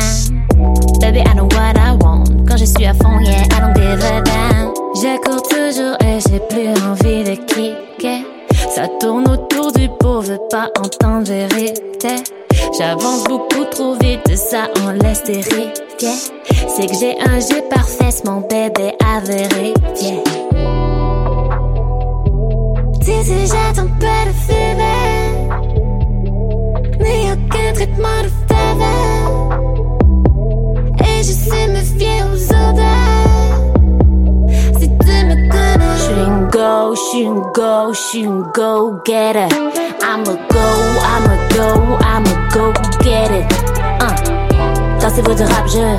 Baby, 1.01 1.19
I 1.19 1.33
know 1.33 1.47
what 1.51 1.75
I 1.75 1.91
want. 1.99 2.47
Quand 2.47 2.57
je 2.57 2.65
suis 2.65 2.85
à 2.85 2.93
fond, 2.93 3.19
yeah, 3.19 3.43
I 3.43 3.59
don't 3.59 3.75
give 3.75 4.03
a 4.03 4.21
damn. 4.21 4.71
Je 4.95 5.17
cours 5.21 5.43
toujours 5.43 5.97
et 6.01 6.19
j'ai 6.29 6.39
plus 6.49 6.69
envie 6.83 7.23
de 7.23 7.35
cliquer. 7.45 8.25
Ça 8.73 8.87
tourne 8.99 9.27
autour 9.29 9.71
du 9.73 9.89
pot, 9.99 10.21
veux 10.21 10.39
pas 10.49 10.69
entendre 10.79 11.27
vérité. 11.27 12.23
J'avance 12.77 13.25
beaucoup 13.25 13.65
trop 13.69 13.95
vite, 13.95 14.35
ça 14.35 14.69
on 14.85 14.91
laisse 14.91 15.23
vérifier. 15.25 15.73
C'est 15.99 16.87
que 16.87 16.93
j'ai 16.93 17.19
un 17.19 17.39
jeu 17.39 17.61
parfait, 17.69 18.09
mon 18.25 18.41
bébé 18.41 18.93
à 19.03 19.19
vérifier. 19.19 20.23
Si, 23.01 23.47
j'attends 23.47 23.91
pas 23.99 24.25
de 24.25 24.33
fever. 24.47 25.17
Ni 27.67 27.73
aucun 27.73 27.73
traitement 27.73 28.21
de 28.23 28.29
faveur. 28.47 29.59
Et 30.99 31.17
je 31.23 31.33
sais 31.33 31.67
me 31.67 31.81
fier 31.97 32.23
aux 32.31 32.43
odeurs. 32.53 33.57
Si 34.79 34.87
tu 34.87 35.25
me 35.25 35.35
connais, 35.49 35.97
Je 35.97 36.01
suis 36.03 36.13
une 36.13 36.47
go, 36.49 36.95
je 36.95 36.99
suis 37.09 37.21
une 37.23 37.41
go, 37.53 37.93
je 37.93 37.99
suis 37.99 38.23
une 38.23 38.43
go 38.53 39.01
getter. 39.05 39.47
I'm 40.01 40.21
a 40.21 40.35
go, 40.49 40.67
I'm 41.03 41.25
a 41.29 41.37
go, 41.53 41.67
I'm 42.05 42.25
a 42.25 42.49
go 42.53 42.73
get 43.03 43.31
it. 43.31 43.45
Uh. 43.99 44.15
Dansez-vous 45.01 45.33
du 45.33 45.43
rap, 45.43 45.67
je, 45.67 45.97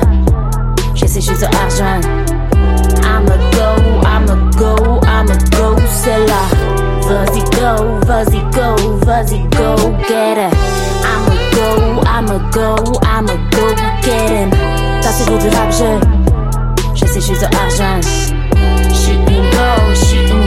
je 0.95 1.05
sais, 1.05 1.21
je 1.21 1.33
suis 1.33 1.45
argent. 1.45 2.01
I'm 3.03 3.27
a 3.27 3.37
go, 3.53 3.69
I'm 4.05 4.27
a 4.29 4.35
go, 4.57 4.99
I'm 5.05 5.29
a 5.29 5.37
go, 5.55 5.75
c'est 5.87 6.25
là. 6.25 6.43
Vas-y 7.07 7.41
go, 7.59 7.99
vas-y 8.07 8.39
go, 8.53 8.75
vas-y 9.05 9.39
go 9.49 9.93
get 10.07 10.37
it. 10.37 10.78
I'm 12.19 12.27
a 12.27 12.51
go, 12.51 12.75
I'm 13.03 13.29
a 13.29 13.37
go, 13.49 13.73
get 14.03 14.29
it. 14.29 14.51
Dansez-vous 15.01 15.37
du 15.37 15.47
rap, 15.55 15.71
je, 15.71 15.85
je 16.93 17.05
sais, 17.05 17.21
je 17.21 17.33
suis 17.33 17.33
au 17.33 17.45
argent. 17.45 18.01
Shoot 18.93 19.19
and 19.29 19.49
go, 19.53 19.93
shoot 19.95 20.29
and 20.29 20.33
go, 20.33 20.38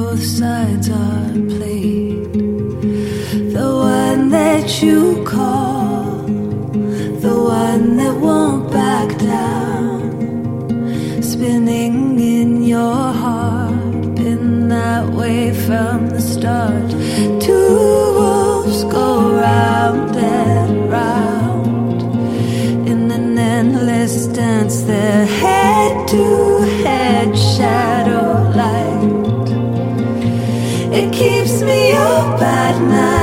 both 0.00 0.24
sides 0.24 0.88
are 0.88 1.32
played. 1.54 2.32
The 3.56 3.68
one 3.96 4.22
that 4.38 4.82
you 4.82 5.22
call, 5.24 6.22
the 7.26 7.36
one 7.62 7.96
that 8.00 8.16
won't 8.26 8.72
back 8.72 9.08
down, 9.18 10.00
spinning 11.22 12.18
in 12.18 12.62
your 12.62 13.02
heart, 13.24 14.14
been 14.20 14.68
that 14.68 15.06
way 15.20 15.52
from 15.66 16.08
the 16.14 16.22
start. 16.32 16.88
Two 17.46 17.74
wolves 18.18 18.80
go 18.96 19.08
round 19.48 20.16
and 20.16 20.90
round 20.98 22.00
in 22.90 23.00
an 23.18 23.38
endless 23.38 24.14
dance, 24.38 24.76
their 24.82 25.26
head 25.40 26.08
to 26.08 26.49
me 31.58 31.92
up 31.92 32.40
at 32.40 32.78
night, 32.80 33.19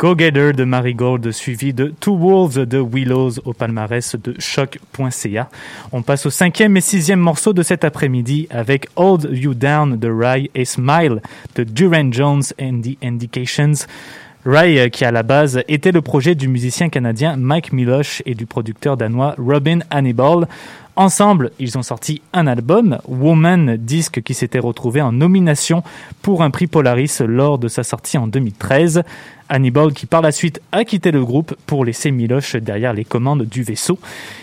Go 0.00 0.14
Getter 0.16 0.54
de 0.54 0.64
Marigold, 0.64 1.30
suivi 1.30 1.74
de 1.74 1.92
Two 2.00 2.16
Wolves 2.16 2.66
de 2.66 2.78
Willows 2.78 3.32
au 3.44 3.52
palmarès 3.52 4.16
de 4.16 4.34
choc.ca. 4.38 5.50
On 5.92 6.00
passe 6.00 6.24
au 6.24 6.30
cinquième 6.30 6.74
et 6.78 6.80
sixième 6.80 7.20
morceau 7.20 7.52
de 7.52 7.62
cet 7.62 7.84
après-midi 7.84 8.48
avec 8.48 8.88
Hold 8.96 9.28
You 9.30 9.52
Down 9.52 9.98
de 9.98 10.08
Rye 10.08 10.50
et 10.54 10.64
Smile 10.64 11.20
de 11.54 11.64
Duran 11.64 12.10
Jones 12.12 12.44
and 12.58 12.80
the 12.80 12.96
Indications. 13.04 13.86
Rye, 14.46 14.78
euh, 14.78 14.88
qui 14.88 15.04
à 15.04 15.12
la 15.12 15.22
base 15.22 15.62
était 15.68 15.92
le 15.92 16.00
projet 16.00 16.34
du 16.34 16.48
musicien 16.48 16.88
canadien 16.88 17.36
Mike 17.36 17.74
Milosh 17.74 18.22
et 18.24 18.34
du 18.34 18.46
producteur 18.46 18.96
danois 18.96 19.34
Robin 19.36 19.80
Hannibal. 19.90 20.48
Ensemble, 21.00 21.50
ils 21.58 21.78
ont 21.78 21.82
sorti 21.82 22.20
un 22.34 22.46
album, 22.46 22.98
Woman, 23.08 23.78
disque 23.78 24.20
qui 24.20 24.34
s'était 24.34 24.58
retrouvé 24.58 25.00
en 25.00 25.12
nomination 25.12 25.82
pour 26.20 26.42
un 26.42 26.50
prix 26.50 26.66
Polaris 26.66 27.22
lors 27.26 27.58
de 27.58 27.68
sa 27.68 27.84
sortie 27.84 28.18
en 28.18 28.26
2013. 28.26 29.02
Hannibal 29.48 29.94
qui 29.94 30.04
par 30.04 30.20
la 30.20 30.30
suite 30.30 30.60
a 30.72 30.84
quitté 30.84 31.10
le 31.10 31.24
groupe 31.24 31.56
pour 31.66 31.86
laisser 31.86 32.10
Miloche 32.10 32.54
derrière 32.56 32.92
les 32.92 33.06
commandes 33.06 33.44
du 33.44 33.62
vaisseau. 33.62 33.98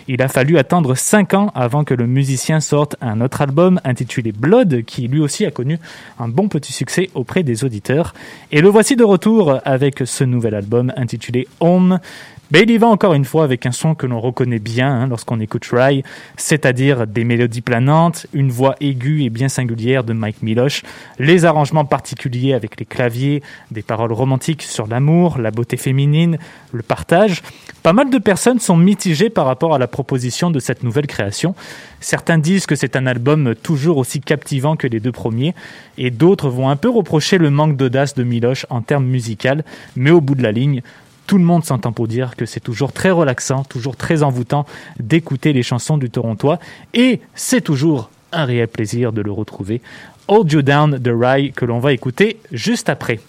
Il 0.07 0.21
a 0.21 0.27
fallu 0.27 0.57
attendre 0.57 0.95
5 0.95 1.35
ans 1.35 1.51
avant 1.53 1.83
que 1.83 1.93
le 1.93 2.07
musicien 2.07 2.59
sorte 2.59 2.95
un 3.01 3.21
autre 3.21 3.41
album 3.41 3.79
intitulé 3.83 4.31
Blood 4.31 4.83
qui 4.83 5.07
lui 5.07 5.21
aussi 5.21 5.45
a 5.45 5.51
connu 5.51 5.77
un 6.19 6.27
bon 6.27 6.49
petit 6.49 6.73
succès 6.73 7.09
auprès 7.13 7.43
des 7.43 7.63
auditeurs. 7.63 8.15
Et 8.51 8.61
le 8.61 8.69
voici 8.69 8.95
de 8.95 9.03
retour 9.03 9.59
avec 9.63 10.01
ce 10.05 10.23
nouvel 10.23 10.55
album 10.55 10.91
intitulé 10.97 11.47
Home. 11.59 11.99
Mais 12.49 12.61
il 12.61 12.71
y 12.71 12.77
va 12.77 12.87
encore 12.87 13.13
une 13.13 13.25
fois 13.25 13.43
avec 13.43 13.65
un 13.65 13.73
son 13.73 13.93
que 13.93 14.07
l'on 14.07 14.21
reconnaît 14.21 14.59
bien 14.59 14.89
hein, 14.89 15.07
lorsqu'on 15.07 15.41
écoute 15.41 15.67
Rye, 15.69 16.03
c'est-à-dire 16.37 17.05
des 17.05 17.25
mélodies 17.25 17.59
planantes, 17.59 18.25
une 18.31 18.51
voix 18.51 18.75
aiguë 18.79 19.25
et 19.25 19.29
bien 19.29 19.49
singulière 19.49 20.05
de 20.05 20.13
Mike 20.13 20.41
Miloche, 20.41 20.83
les 21.19 21.43
arrangements 21.43 21.83
particuliers 21.83 22.53
avec 22.53 22.79
les 22.79 22.85
claviers, 22.85 23.43
des 23.71 23.81
paroles 23.81 24.13
romantiques 24.13 24.61
sur 24.61 24.87
l'amour, 24.87 25.39
la 25.39 25.51
beauté 25.51 25.75
féminine, 25.75 26.37
le 26.71 26.83
partage. 26.83 27.43
Pas 27.83 27.91
mal 27.91 28.09
de 28.09 28.17
personnes 28.17 28.59
sont 28.59 28.77
mitigées 28.77 29.29
par 29.29 29.45
rapport 29.45 29.75
à 29.75 29.77
la 29.77 29.87
proposition 29.87 30.49
de 30.49 30.59
cette 30.59 30.83
nouvelle 30.83 31.07
création. 31.07 31.53
Certains 31.99 32.37
disent 32.37 32.65
que 32.65 32.75
c'est 32.75 32.95
un 32.95 33.07
album 33.07 33.55
toujours 33.55 33.97
aussi 33.97 34.21
captivant 34.21 34.77
que 34.77 34.87
les 34.87 35.01
deux 35.01 35.11
premiers, 35.11 35.53
et 35.97 36.11
d'autres 36.11 36.49
vont 36.49 36.69
un 36.69 36.77
peu 36.77 36.89
reprocher 36.89 37.37
le 37.37 37.49
manque 37.49 37.75
d'audace 37.75 38.15
de 38.15 38.23
Miloche 38.23 38.65
en 38.69 38.81
termes 38.81 39.05
musical, 39.05 39.65
mais 39.97 40.11
au 40.11 40.21
bout 40.21 40.35
de 40.35 40.43
la 40.43 40.53
ligne, 40.53 40.81
tout 41.27 41.37
le 41.37 41.43
monde 41.43 41.65
s'entend 41.65 41.91
pour 41.91 42.07
dire 42.07 42.35
que 42.35 42.45
c'est 42.45 42.61
toujours 42.61 42.93
très 42.93 43.11
relaxant, 43.11 43.63
toujours 43.65 43.97
très 43.97 44.23
envoûtant 44.23 44.65
d'écouter 44.99 45.53
les 45.53 45.61
chansons 45.61 45.97
du 45.97 46.09
Torontois 46.09 46.57
et 46.93 47.19
c'est 47.35 47.61
toujours 47.61 48.09
un 48.31 48.45
réel 48.45 48.67
plaisir 48.67 49.11
de 49.11 49.21
le 49.21 49.31
retrouver. 49.31 49.81
Hold 50.29 50.51
You 50.51 50.61
Down 50.61 50.97
de 50.97 51.11
Rye 51.11 51.51
que 51.51 51.65
l'on 51.65 51.79
va 51.79 51.93
écouter 51.93 52.37
juste 52.51 52.89
après. 52.89 53.19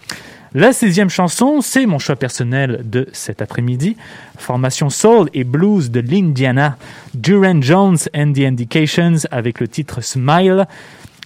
La 0.54 0.72
sixième 0.72 1.10
chanson, 1.10 1.60
c'est 1.60 1.84
mon 1.84 1.98
choix 1.98 2.16
personnel 2.16 2.80
de 2.84 3.06
cet 3.12 3.42
après-midi. 3.42 3.96
Formation 4.38 4.88
Soul 4.88 5.28
et 5.34 5.44
Blues 5.44 5.90
de 5.90 6.00
l'Indiana. 6.00 6.78
Duran 7.14 7.60
Jones 7.60 7.98
and 8.14 8.32
the 8.32 8.40
Indications 8.40 9.26
avec 9.30 9.60
le 9.60 9.68
titre 9.68 10.00
Smile. 10.00 10.66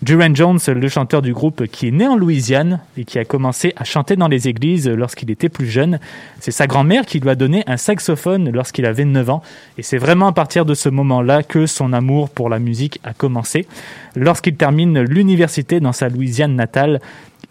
Duran 0.03 0.35
Jones, 0.35 0.59
le 0.67 0.89
chanteur 0.89 1.23
du 1.23 1.33
groupe 1.33 1.67
qui 1.69 1.87
est 1.87 1.93
né 1.93 2.09
en 2.09 2.17
Louisiane 2.17 2.81
et 2.97 3.05
qui 3.05 3.21
a 3.21 3.25
commencé 3.25 3.73
à 3.77 3.85
chanter 3.85 4.17
dans 4.17 4.27
les 4.27 4.49
églises 4.49 4.89
lorsqu'il 4.89 5.31
était 5.31 5.49
plus 5.49 5.69
jeune. 5.69 6.01
C'est 6.41 6.51
sa 6.51 6.67
grand-mère 6.67 7.07
qui 7.07 7.21
lui 7.21 7.31
a 7.31 7.37
donné 7.37 7.63
un 7.69 7.77
saxophone 7.77 8.51
lorsqu'il 8.51 8.85
avait 8.85 9.05
9 9.05 9.31
ans. 9.31 9.43
Et 9.79 9.83
c'est 9.85 9.99
vraiment 9.99 10.27
à 10.27 10.33
partir 10.33 10.65
de 10.65 10.75
ce 10.75 10.89
moment-là 10.89 11.45
que 11.45 11.67
son 11.67 11.93
amour 11.93 12.31
pour 12.31 12.49
la 12.49 12.59
musique 12.59 12.99
a 13.05 13.15
commencé. 13.15 13.69
Lorsqu'il 14.17 14.57
termine 14.57 15.01
l'université 15.01 15.79
dans 15.79 15.93
sa 15.93 16.09
Louisiane 16.09 16.57
natale, 16.57 17.01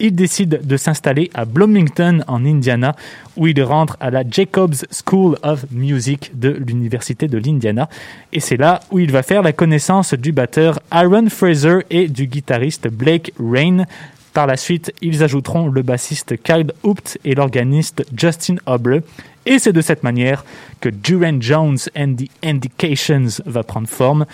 il 0.01 0.15
décide 0.15 0.65
de 0.65 0.77
s'installer 0.77 1.29
à 1.33 1.45
Bloomington 1.45 2.23
en 2.27 2.43
Indiana 2.43 2.95
où 3.37 3.47
il 3.47 3.61
rentre 3.61 3.97
à 3.99 4.09
la 4.09 4.23
Jacobs 4.27 4.75
School 4.91 5.37
of 5.43 5.65
Music 5.71 6.31
de 6.33 6.49
l'Université 6.49 7.27
de 7.27 7.37
l'Indiana. 7.37 7.87
Et 8.33 8.39
c'est 8.39 8.57
là 8.57 8.81
où 8.89 8.97
il 8.97 9.11
va 9.11 9.21
faire 9.21 9.43
la 9.43 9.53
connaissance 9.53 10.15
du 10.15 10.31
batteur 10.31 10.79
Aaron 10.89 11.29
Fraser 11.29 11.79
et 11.91 12.07
du 12.07 12.25
guitariste 12.25 12.87
Blake 12.87 13.31
Rain. 13.39 13.85
Par 14.33 14.47
la 14.47 14.57
suite, 14.57 14.91
ils 15.01 15.23
ajouteront 15.23 15.67
le 15.67 15.83
bassiste 15.83 16.41
Kyle 16.41 16.71
Hoopt 16.83 17.19
et 17.23 17.35
l'organiste 17.35 18.03
Justin 18.17 18.55
Obre. 18.65 19.01
Et 19.45 19.59
c'est 19.59 19.73
de 19.73 19.81
cette 19.81 20.03
manière 20.03 20.45
que 20.79 20.89
Duran 20.89 21.37
Jones 21.39 21.77
and 21.95 22.15
the 22.15 22.29
Indications 22.43 23.41
va 23.45 23.63
prendre 23.63 23.87
forme. 23.87 24.25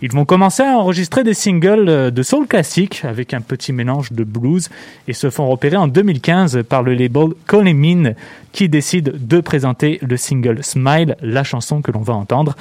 Ils 0.00 0.12
vont 0.12 0.24
commencer 0.24 0.62
à 0.62 0.78
enregistrer 0.78 1.24
des 1.24 1.34
singles 1.34 1.88
euh, 1.88 2.10
de 2.10 2.22
soul 2.22 2.46
classique 2.46 3.04
avec 3.04 3.34
un 3.34 3.40
petit 3.40 3.72
mélange 3.72 4.12
de 4.12 4.22
blues 4.22 4.68
et 5.08 5.12
se 5.12 5.28
font 5.28 5.48
repérer 5.48 5.76
en 5.76 5.88
2015 5.88 6.62
par 6.68 6.82
le 6.82 6.94
label 6.94 7.30
Colemin 7.46 8.12
qui 8.52 8.68
décide 8.68 9.26
de 9.26 9.40
présenter 9.40 9.98
le 10.02 10.16
single 10.16 10.62
Smile, 10.62 11.16
la 11.20 11.42
chanson 11.42 11.82
que 11.82 11.90
l'on 11.90 12.02
va 12.02 12.14
entendre. 12.14 12.56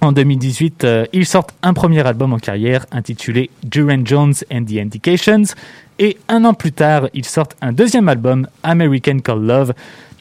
En 0.00 0.12
2018, 0.12 0.84
euh, 0.84 1.06
ils 1.12 1.26
sortent 1.26 1.54
un 1.62 1.74
premier 1.74 2.06
album 2.06 2.32
en 2.32 2.38
carrière 2.38 2.86
intitulé 2.92 3.50
Duran 3.64 4.02
Jones 4.04 4.34
and 4.52 4.64
the 4.64 4.76
Indications 4.76 5.54
et 5.98 6.18
un 6.28 6.44
an 6.44 6.54
plus 6.54 6.72
tard, 6.72 7.08
ils 7.14 7.24
sortent 7.24 7.56
un 7.62 7.72
deuxième 7.72 8.08
album, 8.08 8.46
American 8.62 9.18
Call 9.18 9.42
Love, 9.42 9.74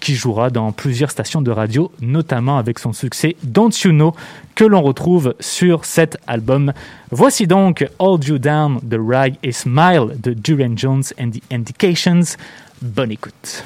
qui 0.03 0.15
jouera 0.15 0.49
dans 0.49 0.73
plusieurs 0.73 1.11
stations 1.11 1.41
de 1.41 1.49
radio, 1.49 1.89
notamment 2.01 2.57
avec 2.57 2.77
son 2.77 2.91
succès 2.91 3.37
Don't 3.41 3.71
You 3.85 3.91
Know, 3.91 4.13
que 4.53 4.65
l'on 4.65 4.81
retrouve 4.81 5.33
sur 5.39 5.85
cet 5.85 6.17
album. 6.27 6.73
Voici 7.09 7.47
donc 7.47 7.87
Hold 7.99 8.25
You 8.25 8.37
Down 8.37 8.79
de 8.83 8.97
Rye 8.97 9.37
et 9.43 9.53
Smile 9.53 10.17
de 10.21 10.33
Duran 10.33 10.73
Jones 10.75 11.03
and 11.17 11.29
the 11.29 11.41
Indications. 11.53 12.35
Bonne 12.81 13.13
écoute. 13.13 13.63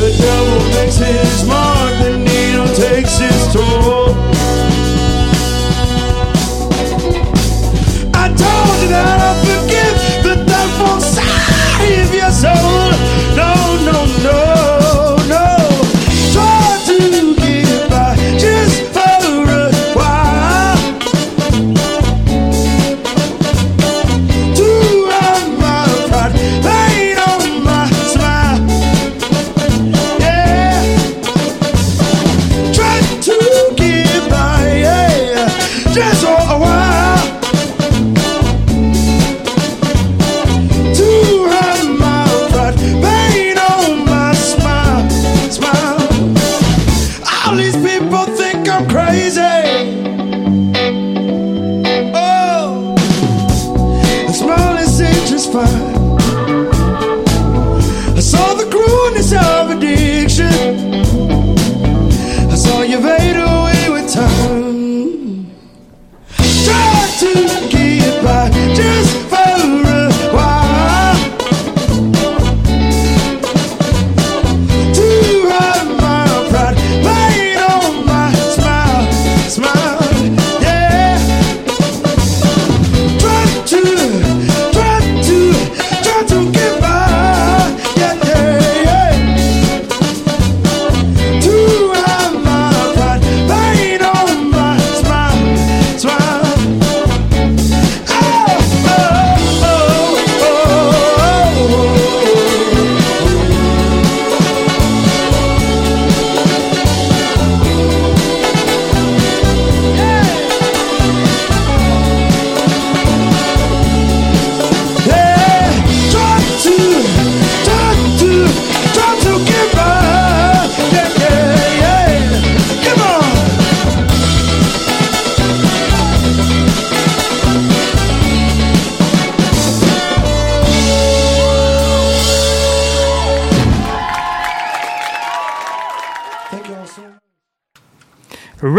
The 0.00 0.16
devil 0.16 0.58
makes 0.80 0.96
his 0.96 1.46
mark, 1.46 1.92
the 2.02 2.16
needle 2.16 2.66
takes 2.74 3.18
his 3.18 3.52
toll. 3.52 3.79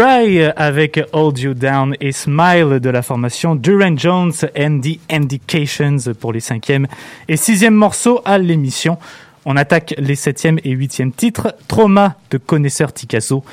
Rai 0.02 0.50
avec 0.56 1.00
Hold 1.12 1.38
You 1.38 1.54
Down 1.54 1.94
et 2.00 2.10
Smile 2.10 2.80
de 2.80 2.90
la 2.90 3.02
formation 3.02 3.54
Duran 3.54 3.96
Jones 3.96 4.32
and 4.58 4.80
the 4.80 4.98
Indications 5.08 6.12
pour 6.18 6.32
les 6.32 6.40
cinquième 6.40 6.88
et 7.28 7.36
sixième 7.36 7.74
morceaux 7.74 8.20
à 8.24 8.38
l'émission. 8.38 8.98
On 9.44 9.56
attaque 9.56 9.94
les 9.98 10.16
septième 10.16 10.58
et 10.64 10.70
huitième 10.70 11.12
titres, 11.12 11.54
Trauma 11.68 12.16
de 12.32 12.38
Connaisseur 12.38 12.92
Tikazo 12.92 13.44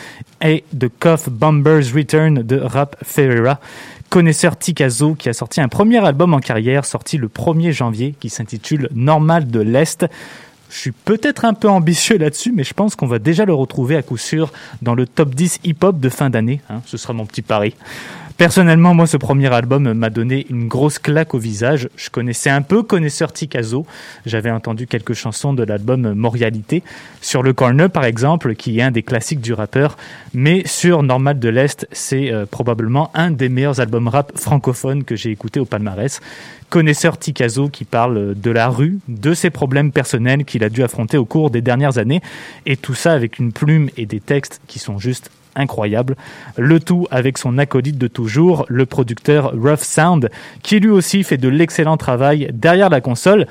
et 0.41 0.63
de 0.73 0.87
Cough 0.87 1.29
Bomber's 1.29 1.93
Return 1.93 2.41
de 2.41 2.59
Rap 2.59 2.95
Ferreira. 3.03 3.59
Connaisseur 4.09 4.57
Tikazo 4.57 5.13
qui 5.13 5.29
a 5.29 5.33
sorti 5.33 5.61
un 5.61 5.67
premier 5.67 6.03
album 6.03 6.33
en 6.33 6.39
carrière 6.39 6.83
sorti 6.83 7.19
le 7.19 7.27
1er 7.27 7.73
janvier 7.73 8.15
qui 8.19 8.29
s'intitule 8.29 8.89
Normal 8.95 9.51
de 9.51 9.59
l'Est. 9.59 10.07
Je 10.69 10.77
suis 10.77 10.91
peut-être 10.91 11.45
un 11.45 11.53
peu 11.53 11.67
ambitieux 11.67 12.17
là-dessus, 12.17 12.51
mais 12.51 12.63
je 12.63 12.73
pense 12.73 12.95
qu'on 12.95 13.07
va 13.07 13.19
déjà 13.19 13.45
le 13.45 13.53
retrouver 13.53 13.95
à 13.95 14.01
coup 14.03 14.17
sûr 14.17 14.51
dans 14.81 14.93
le 14.95 15.07
top 15.07 15.33
10 15.33 15.59
hip-hop 15.63 15.99
de 15.99 16.09
fin 16.09 16.29
d'année. 16.29 16.61
hein. 16.69 16.81
Ce 16.85 16.97
sera 16.97 17.13
mon 17.13 17.25
petit 17.25 17.41
pari. 17.41 17.73
Personnellement, 18.39 18.93
moi, 18.93 19.05
ce 19.05 19.17
premier 19.17 19.53
album 19.53 19.91
m'a 19.91 20.09
donné 20.09 20.47
une 20.49 20.69
grosse 20.69 20.97
claque 20.97 21.33
au 21.33 21.37
visage. 21.37 21.89
Je 21.97 22.09
connaissais 22.09 22.49
un 22.49 22.61
peu 22.61 22.83
Connaisseur 22.83 23.33
Tikazo. 23.33 23.85
J'avais 24.25 24.49
entendu 24.49 24.87
quelques 24.87 25.13
chansons 25.13 25.53
de 25.53 25.61
l'album 25.61 26.13
Morialité. 26.13 26.81
Sur 27.19 27.43
Le 27.43 27.51
Corner, 27.51 27.89
par 27.89 28.05
exemple, 28.05 28.55
qui 28.55 28.79
est 28.79 28.81
un 28.81 28.91
des 28.91 29.03
classiques 29.03 29.41
du 29.41 29.51
rappeur. 29.51 29.97
Mais 30.33 30.65
sur 30.65 31.03
Normal 31.03 31.37
de 31.37 31.49
l'Est, 31.49 31.85
c'est 31.91 32.31
euh, 32.31 32.45
probablement 32.45 33.11
un 33.13 33.29
des 33.29 33.49
meilleurs 33.49 33.81
albums 33.81 34.07
rap 34.07 34.31
francophones 34.37 35.03
que 35.03 35.17
j'ai 35.17 35.31
écouté 35.31 35.59
au 35.59 35.65
palmarès. 35.65 36.21
Connaisseur 36.69 37.17
Tikazo 37.17 37.67
qui 37.67 37.83
parle 37.83 38.35
de 38.39 38.51
la 38.51 38.69
rue, 38.69 38.99
de 39.09 39.33
ses 39.33 39.49
problèmes 39.49 39.91
personnels 39.91 40.45
qu'il 40.45 40.63
a 40.63 40.69
dû 40.69 40.81
affronter 40.81 41.17
au 41.17 41.25
cours 41.25 41.49
des 41.49 41.61
dernières 41.61 41.97
années. 41.97 42.21
Et 42.65 42.77
tout 42.77 42.95
ça 42.95 43.11
avec 43.11 43.37
une 43.37 43.51
plume 43.51 43.89
et 43.97 44.05
des 44.05 44.21
textes 44.21 44.61
qui 44.67 44.79
sont 44.79 44.97
juste 44.97 45.29
incroyables. 45.59 46.15
Le 46.57 46.79
tout 46.79 47.07
avec 47.11 47.37
son 47.37 47.57
acolyte 47.57 47.97
de 47.97 48.07
toujours, 48.07 48.65
le 48.67 48.85
producteur 48.85 49.53
Rough 49.53 49.81
Sound, 49.81 50.29
qui 50.63 50.79
lui 50.79 50.89
aussi 50.89 51.23
fait 51.23 51.37
de 51.37 51.49
l'excellent 51.49 51.97
travail 51.97 52.49
derrière 52.53 52.89
la 52.89 53.01
console. 53.01 53.45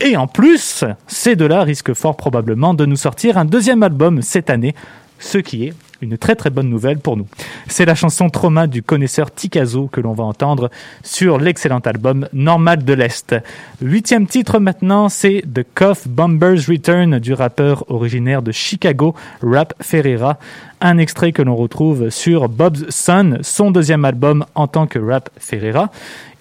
Et 0.00 0.16
en 0.16 0.26
plus, 0.26 0.84
ces 1.06 1.36
deux-là 1.36 1.62
risquent 1.62 1.94
fort 1.94 2.16
probablement 2.16 2.74
de 2.74 2.84
nous 2.84 2.96
sortir 2.96 3.38
un 3.38 3.44
deuxième 3.44 3.82
album 3.82 4.22
cette 4.22 4.50
année, 4.50 4.74
ce 5.18 5.38
qui 5.38 5.64
est 5.64 5.74
une 6.00 6.18
très 6.18 6.34
très 6.34 6.50
bonne 6.50 6.68
nouvelle 6.68 6.98
pour 6.98 7.16
nous. 7.16 7.26
C'est 7.68 7.84
la 7.84 7.94
chanson 7.94 8.28
Trauma 8.28 8.66
du 8.66 8.82
connaisseur 8.82 9.32
Tikazo 9.32 9.88
que 9.88 10.00
l'on 10.00 10.12
va 10.12 10.24
entendre 10.24 10.70
sur 11.02 11.38
l'excellent 11.38 11.80
album 11.80 12.28
Normal 12.32 12.84
de 12.84 12.92
l'Est. 12.92 13.34
Huitième 13.80 14.26
titre 14.26 14.58
maintenant, 14.58 15.08
c'est 15.08 15.42
The 15.52 15.66
Cough 15.74 16.06
Bomber's 16.06 16.68
Return 16.68 17.18
du 17.18 17.32
rappeur 17.32 17.84
originaire 17.90 18.42
de 18.42 18.52
Chicago, 18.52 19.14
Rap 19.42 19.74
Ferreira. 19.80 20.38
Un 20.80 20.98
extrait 20.98 21.32
que 21.32 21.40
l'on 21.42 21.56
retrouve 21.56 22.10
sur 22.10 22.48
Bob's 22.48 22.84
Son, 22.90 23.38
son 23.40 23.70
deuxième 23.70 24.04
album 24.04 24.44
en 24.54 24.66
tant 24.66 24.86
que 24.86 24.98
Rap 24.98 25.30
Ferreira. 25.38 25.90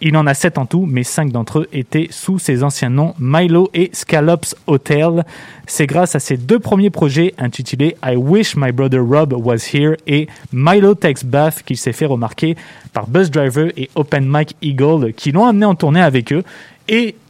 Il 0.01 0.17
en 0.17 0.27
a 0.27 0.33
sept 0.33 0.57
en 0.57 0.65
tout, 0.65 0.85
mais 0.85 1.03
cinq 1.03 1.31
d'entre 1.31 1.59
eux 1.59 1.67
étaient 1.71 2.07
sous 2.11 2.37
ses 2.37 2.63
anciens 2.63 2.89
noms 2.89 3.13
Milo 3.17 3.69
et 3.73 3.89
Scallops 3.93 4.55
Hotel. 4.67 5.25
C'est 5.67 5.87
grâce 5.87 6.15
à 6.15 6.19
ces 6.19 6.35
deux 6.35 6.59
premiers 6.59 6.89
projets 6.89 7.33
intitulés 7.37 7.95
I 8.05 8.15
Wish 8.17 8.57
My 8.57 8.71
Brother 8.71 9.01
Rob 9.01 9.33
Was 9.33 9.69
Here 9.73 9.95
et 10.05 10.27
Milo 10.51 10.95
Takes 10.95 11.23
Bath 11.23 11.63
qu'il 11.63 11.77
s'est 11.77 11.93
fait 11.93 12.05
remarquer 12.05 12.55
par 12.91 13.07
Buzz 13.07 13.31
Driver 13.31 13.71
et 13.77 13.89
Open 13.95 14.25
Mike 14.25 14.55
Eagle 14.61 15.13
qui 15.13 15.31
l'ont 15.31 15.45
amené 15.45 15.65
en 15.65 15.75
tournée 15.75 16.01
avec 16.01 16.33
eux 16.33 16.43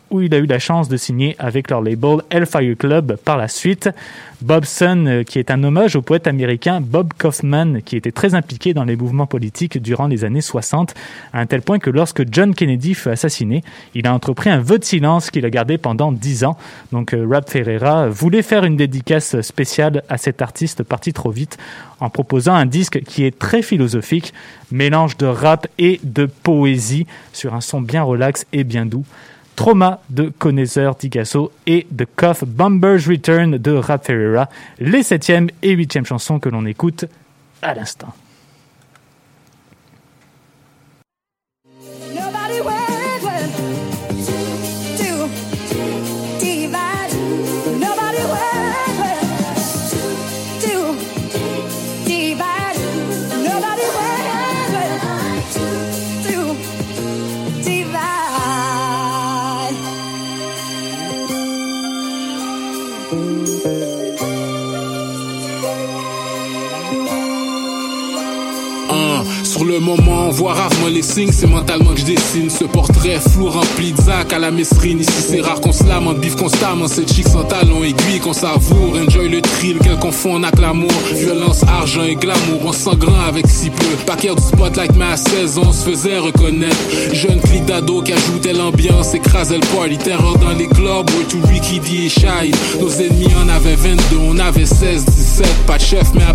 où 0.10 0.22
il 0.22 0.34
a 0.34 0.38
eu 0.38 0.46
la 0.46 0.60
chance 0.60 0.90
de 0.90 0.98
signer 0.98 1.36
avec 1.40 1.70
leur 1.70 1.82
label 1.82 2.22
Hellfire 2.30 2.78
Club 2.78 3.18
par 3.24 3.38
la 3.38 3.48
suite. 3.48 3.90
Bobson, 4.42 5.06
euh, 5.08 5.24
qui 5.24 5.40
est 5.40 5.50
un 5.50 5.64
hommage 5.64 5.96
au 5.96 6.02
poète 6.02 6.28
américain 6.28 6.82
Bob 6.82 7.14
Kaufman, 7.18 7.82
qui 7.84 7.96
était 7.96 8.12
très 8.12 8.36
impliqué 8.36 8.74
dans 8.74 8.84
les 8.84 8.96
mouvements 8.96 9.28
politiques 9.28 9.82
durant 9.82 10.08
les 10.08 10.24
années 10.24 10.42
60, 10.42 10.94
à 11.34 11.40
un 11.40 11.46
tel 11.46 11.62
point 11.62 11.80
que 11.80 11.90
lorsque 11.90 12.24
John 12.32 12.54
Kennedy 12.54 12.94
fut 12.94 13.10
assassiné, 13.10 13.64
il 13.94 14.08
a 14.08 14.14
entrepris 14.14 14.50
un 14.50 14.60
vœu 14.60 14.78
de 14.78 14.84
silence 14.84 15.32
qu'il 15.32 15.46
a 15.46 15.50
gardé 15.50 15.78
pendant 15.78 16.12
dix 16.12 16.44
ans. 16.44 16.58
Donc 16.92 17.14
euh, 17.14 17.26
Rap 17.30 17.50
Ferreira 17.50 18.10
voulait 18.10 18.42
faire 18.42 18.66
une 18.66 18.76
dédicace 18.76 19.40
spéciale 19.42 20.04
à 20.10 20.18
cet 20.18 20.42
artiste 20.42 20.84
parti 20.84 21.14
trop 21.14 21.32
vite 21.32 21.58
en 22.00 22.10
proposant 22.10 22.54
un 22.54 22.66
disque 22.66 23.02
qui 23.04 23.24
est 23.24 23.38
très 23.38 23.62
philosophique, 23.62 24.34
mélange 24.72 25.18
de 25.18 25.26
rap 25.26 25.68
et 25.78 26.00
de 26.04 26.26
poésie 26.26 27.08
sur 27.34 27.54
un 27.54 27.62
son 27.62 27.82
bien 27.82 28.04
relax 28.04 28.46
et 28.54 28.64
bien 28.64 28.86
doux. 28.86 29.06
Trauma 29.56 30.02
de 30.10 30.32
connaisseur 30.38 30.98
Ticasso 30.98 31.52
et 31.66 31.88
The 31.96 32.06
Cough 32.16 32.46
Bomber's 32.46 33.08
Return 33.08 33.58
de 33.58 33.72
Rap 33.72 34.06
Ferreira, 34.06 34.50
les 34.80 35.04
septième 35.04 35.50
et 35.62 35.72
huitième 35.72 36.06
chansons 36.06 36.40
que 36.40 36.50
l'on 36.50 36.66
écoute 36.66 37.06
à 37.62 37.74
l'instant. 37.74 38.14
Le 69.76 69.82
moment, 69.82 70.28
on 70.28 70.30
voit 70.30 70.56
les 70.90 71.02
signes, 71.02 71.32
c'est 71.34 71.48
mentalement 71.48 71.94
que 71.94 72.00
je 72.00 72.06
dessine 72.06 72.50
ce 72.50 72.64
portrait 72.64 73.20
flou 73.20 73.50
rempli 73.50 73.92
de 73.92 74.02
zac 74.02 74.32
à 74.32 74.40
la 74.40 74.50
mesrine. 74.50 75.02
Ici, 75.02 75.12
c'est 75.30 75.42
rare 75.42 75.60
qu'on 75.60 75.74
se 75.74 75.84
lame, 75.84 76.08
on 76.08 76.14
biffe 76.14 76.38
constamment. 76.38 76.88
Cette 76.88 77.12
chic 77.12 77.28
sans 77.28 77.44
talon 77.44 77.84
aiguille 77.84 78.20
qu'on 78.22 78.32
savoure. 78.32 78.96
Enjoy 78.96 79.28
le 79.28 79.42
thrill 79.42 79.80
qu'elle 79.80 80.00
confond 80.00 80.42
avec 80.42 80.60
l'amour. 80.60 80.92
Violence, 81.14 81.64
argent 81.68 82.04
et 82.04 82.16
glamour, 82.16 82.62
on 82.64 82.72
sent 82.72 82.96
grand 82.98 83.20
avec 83.28 83.48
si 83.48 83.70
peu. 83.70 83.86
Paquet 84.06 84.34
du 84.34 84.42
spotlight, 84.42 84.96
mais 84.96 85.06
à 85.06 85.18
16 85.18 85.58
ans, 85.58 85.64
on 85.68 85.74
se 85.74 85.90
faisait 85.90 86.20
reconnaître. 86.20 86.78
Jeune 87.12 87.42
clic 87.42 87.66
d'ado 87.66 88.02
qui 88.02 88.14
ajoutait 88.14 88.54
l'ambiance, 88.54 89.14
écrasait 89.14 89.58
le 89.58 89.76
party. 89.76 89.98
Terreur 89.98 90.38
dans 90.38 90.52
les 90.52 90.68
clubs, 90.68 91.10
way 91.10 91.26
to 91.30 91.38
Ricky 91.48 91.80
D 91.80 92.06
et 92.06 92.10
Shy. 92.10 92.52
Nos 92.80 92.92
ennemis 92.92 93.34
en 93.44 93.50
avaient 93.50 93.76
22, 93.76 94.02
on 94.26 94.40
avait 94.40 94.66
16, 94.66 95.06
17. 95.36 95.48
Pas 95.68 95.78
de 95.78 95.82
chef, 95.82 96.14
mais 96.14 96.24
à 96.24 96.34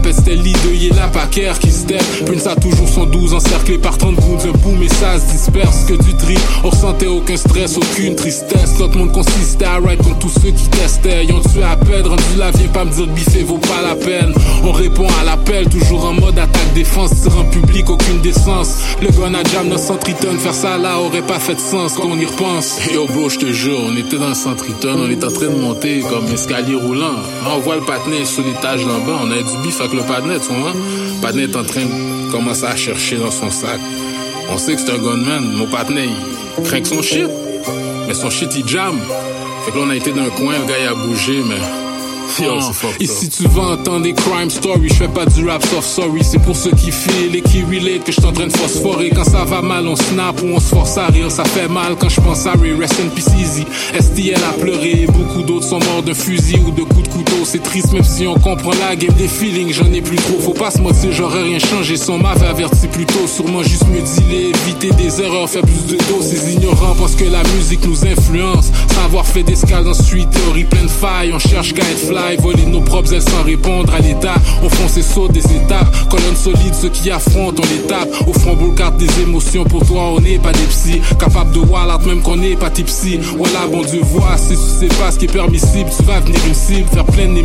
il 0.72 0.86
est 0.86 0.94
là, 0.94 1.08
Packer 1.08 1.52
qui 1.60 1.70
step. 1.70 2.02
Prince 2.26 2.46
a 2.46 2.54
toujours 2.56 2.88
son 2.88 3.06
12 3.06 3.34
encerclé 3.34 3.78
par 3.78 3.96
30 3.96 4.16
goûts 4.16 4.36
un 4.44 4.58
boom 4.58 4.82
et 4.82 4.88
ça 4.88 5.18
se 5.18 5.32
disperse 5.32 5.84
que 5.84 5.94
du 5.94 6.14
tri. 6.16 6.34
On 6.64 6.68
ressentait 6.68 7.06
aucun 7.06 7.36
stress, 7.36 7.78
aucune 7.78 8.14
tristesse. 8.14 8.78
Notre 8.78 8.98
monde 8.98 9.12
consistait 9.12 9.64
à 9.64 9.76
ride 9.76 10.02
contre 10.02 10.18
tous 10.18 10.32
ceux 10.42 10.50
qui 10.50 10.68
testaient. 10.68 11.26
Ont 11.32 11.40
tué 11.40 11.62
à 11.62 11.76
peine, 11.76 12.06
rendu 12.06 12.22
là, 12.36 12.50
viens 12.50 12.68
pas 12.68 12.84
me 12.84 12.90
dire 12.90 13.06
biffer 13.06 13.42
vaut 13.44 13.58
pas 13.58 13.80
la 13.82 13.94
peine. 13.94 14.34
On 14.64 14.72
répond 14.72 15.06
à 15.20 15.24
l'appel, 15.24 15.68
toujours 15.68 16.04
en 16.04 16.12
mode 16.12 16.38
attaque-défense, 16.38 17.22
tir 17.22 17.38
en 17.38 17.44
public, 17.44 17.88
aucune 17.88 18.20
décence. 18.20 18.80
Le 19.00 19.08
gun 19.08 19.34
à 19.34 19.44
jam 19.44 19.68
dans 19.68 19.78
Centriton, 19.78 20.36
faire 20.38 20.54
ça 20.54 20.76
là 20.76 20.98
aurait 20.98 21.22
pas 21.22 21.38
fait 21.38 21.54
de 21.54 21.60
sens 21.60 21.94
quand 21.94 22.08
on 22.10 22.18
y 22.18 22.26
repense. 22.26 22.78
Yo 22.92 23.06
bro, 23.06 23.28
je 23.28 23.38
te 23.38 23.52
jure, 23.52 23.78
on 23.86 23.96
était 23.96 24.18
dans 24.18 24.34
Centriton, 24.34 24.98
on 24.98 25.10
est 25.10 25.24
en 25.24 25.30
train 25.30 25.46
de 25.46 25.56
monter 25.56 26.00
comme 26.00 26.26
escalier 26.32 26.74
roulant. 26.74 27.16
On 27.46 27.60
voit 27.60 27.76
le 27.76 27.82
patinet 27.82 28.24
sur 28.24 28.42
l'étage 28.44 28.84
on 28.90 29.30
a 29.30 29.36
du 29.36 29.56
bif 29.62 29.80
avec 29.80 29.92
le 29.92 30.02
patinet, 30.02 30.38
tu 30.38 30.52
vois. 30.52 30.72
Le 30.72 31.20
patinet 31.20 31.44
est 31.44 31.56
en 31.56 31.64
train 31.64 31.82
de 31.82 32.30
commencer 32.30 32.64
à 32.64 32.76
chercher 32.76 33.16
dans 33.16 33.30
son 33.30 33.50
sac. 33.50 33.80
On 34.50 34.58
sait 34.58 34.74
que 34.74 34.80
c'est 34.80 34.92
un 34.92 34.98
gunman, 34.98 35.52
mon 35.56 35.66
patinet, 35.66 36.08
il 36.58 36.62
craint 36.64 36.84
son 36.84 37.02
shit. 37.02 37.28
Mais 38.06 38.14
son 38.14 38.30
shit, 38.30 38.50
il 38.56 38.66
jam. 38.66 38.98
Fait 39.64 39.72
que 39.72 39.76
là, 39.76 39.84
on 39.86 39.90
a 39.90 39.96
été 39.96 40.12
d'un 40.12 40.30
coin, 40.30 40.54
le 40.58 40.66
gars, 40.66 40.78
il 40.80 40.86
a 40.88 40.94
bougé, 40.94 41.42
mais... 41.46 41.89
Yo, 42.38 42.58
Ici 43.00 43.28
tu 43.28 43.48
vas 43.48 43.72
entendre 43.72 44.02
des 44.02 44.12
crime 44.12 44.50
stories, 44.50 44.88
je 44.88 44.94
fais 44.94 45.08
pas 45.08 45.26
du 45.26 45.48
rap 45.48 45.64
soft 45.66 45.88
sorry, 45.88 46.22
c'est 46.22 46.38
pour 46.38 46.56
ceux 46.56 46.70
qui 46.70 46.90
feel 46.92 47.34
et 47.34 47.42
qui 47.42 47.62
relate 47.62 48.04
que 48.04 48.12
je 48.12 48.20
en 48.20 48.32
train 48.32 48.46
de 48.46 48.52
phosphorer. 48.56 49.10
Quand 49.10 49.24
ça 49.24 49.44
va 49.44 49.60
mal, 49.60 49.86
on 49.86 49.96
snap 49.96 50.40
ou 50.42 50.46
on 50.54 50.60
se 50.60 50.68
force 50.68 50.96
à 50.96 51.06
rire, 51.06 51.30
ça 51.30 51.44
fait 51.44 51.68
mal 51.68 51.96
quand 51.98 52.08
je 52.08 52.20
pense 52.20 52.46
à 52.46 52.52
Ray, 52.52 52.74
rest 52.74 53.00
in 53.00 53.08
peace 53.08 53.32
easy. 53.38 53.66
STL 53.98 54.42
a 54.42 54.52
pleuré, 54.60 55.06
beaucoup 55.06 55.42
d'autres 55.42 55.66
sont 55.66 55.80
morts 55.80 56.02
d'un 56.02 56.14
fusil 56.14 56.60
ou 56.66 56.70
de 56.70 56.82
coups 56.82 57.08
de 57.08 57.08
couteau. 57.08 57.44
C'est 57.44 57.62
triste 57.62 57.92
même 57.92 58.04
si 58.04 58.26
on 58.26 58.34
comprend 58.34 58.72
la 58.80 58.94
game 58.96 59.14
des 59.14 59.28
feelings, 59.28 59.72
j'en 59.72 59.92
ai 59.92 60.00
plus 60.00 60.16
trop. 60.16 60.38
Faut 60.40 60.52
pas 60.52 60.70
se 60.70 60.78
mentir, 60.78 61.10
j'aurais 61.12 61.42
rien 61.42 61.58
changé, 61.58 61.96
son 61.96 62.18
m'avait 62.18 62.46
averti 62.46 62.86
plus 62.86 63.06
tôt. 63.06 63.26
Sûrement 63.26 63.62
juste 63.62 63.86
me 63.88 64.00
dealer, 64.00 64.52
éviter 64.64 64.90
des 64.92 65.20
erreurs, 65.20 65.48
faire 65.48 65.62
plus 65.62 65.86
de 65.86 65.96
dos. 65.96 66.22
Ces 66.22 66.52
ignorants 66.52 66.94
pensent 66.94 67.16
que 67.16 67.24
la 67.24 67.42
musique 67.54 67.84
nous 67.86 68.06
influence. 68.06 68.70
Savoir 68.94 69.26
fait 69.26 69.42
d'escale 69.42 69.84
dans 69.84 69.94
suite, 69.94 70.30
théorie 70.30 70.64
pleine 70.64 70.86
de 70.86 70.90
failles, 70.90 71.32
on 71.34 71.38
cherche 71.38 71.72
guide 71.72 71.98
fly, 72.06 72.19
voler 72.38 72.66
nos 72.66 72.80
propres 72.80 73.12
ailes 73.12 73.22
sans 73.22 73.42
répondre 73.44 73.92
à 73.94 73.98
l'état. 74.00 74.34
On 74.62 74.68
fonce 74.68 74.96
et 74.96 75.02
saute 75.02 75.32
des 75.32 75.44
étapes, 75.44 76.08
colonne 76.08 76.36
solide, 76.36 76.74
ceux 76.80 76.88
qui 76.88 77.10
affrontent, 77.10 77.62
on 77.62 77.66
les 77.66 77.86
tape. 77.86 78.08
Au 78.26 78.32
front 78.32 78.56
carte 78.70 78.96
des 78.96 79.20
émotions, 79.22 79.64
pour 79.64 79.84
toi 79.86 80.12
on 80.16 80.20
n'est 80.20 80.38
pas 80.38 80.52
des 80.52 80.66
psys. 80.68 81.00
Capable 81.18 81.52
de 81.52 81.60
l'art 81.60 82.00
même 82.06 82.22
qu'on 82.22 82.36
n'est 82.36 82.56
pas 82.56 82.70
tipsy. 82.70 83.18
Voilà, 83.36 83.66
bon 83.70 83.82
Dieu, 83.82 84.00
vois, 84.02 84.36
si 84.36 84.54
tu 84.54 84.88
sais 84.88 84.94
pas 85.00 85.10
ce 85.10 85.18
qui 85.18 85.24
est 85.26 85.32
permissible, 85.32 85.90
tu 85.96 86.02
vas 86.04 86.20
venir 86.20 86.40
cible, 86.54 86.88
faire 86.92 87.04
plein 87.04 87.26
de 87.26 87.40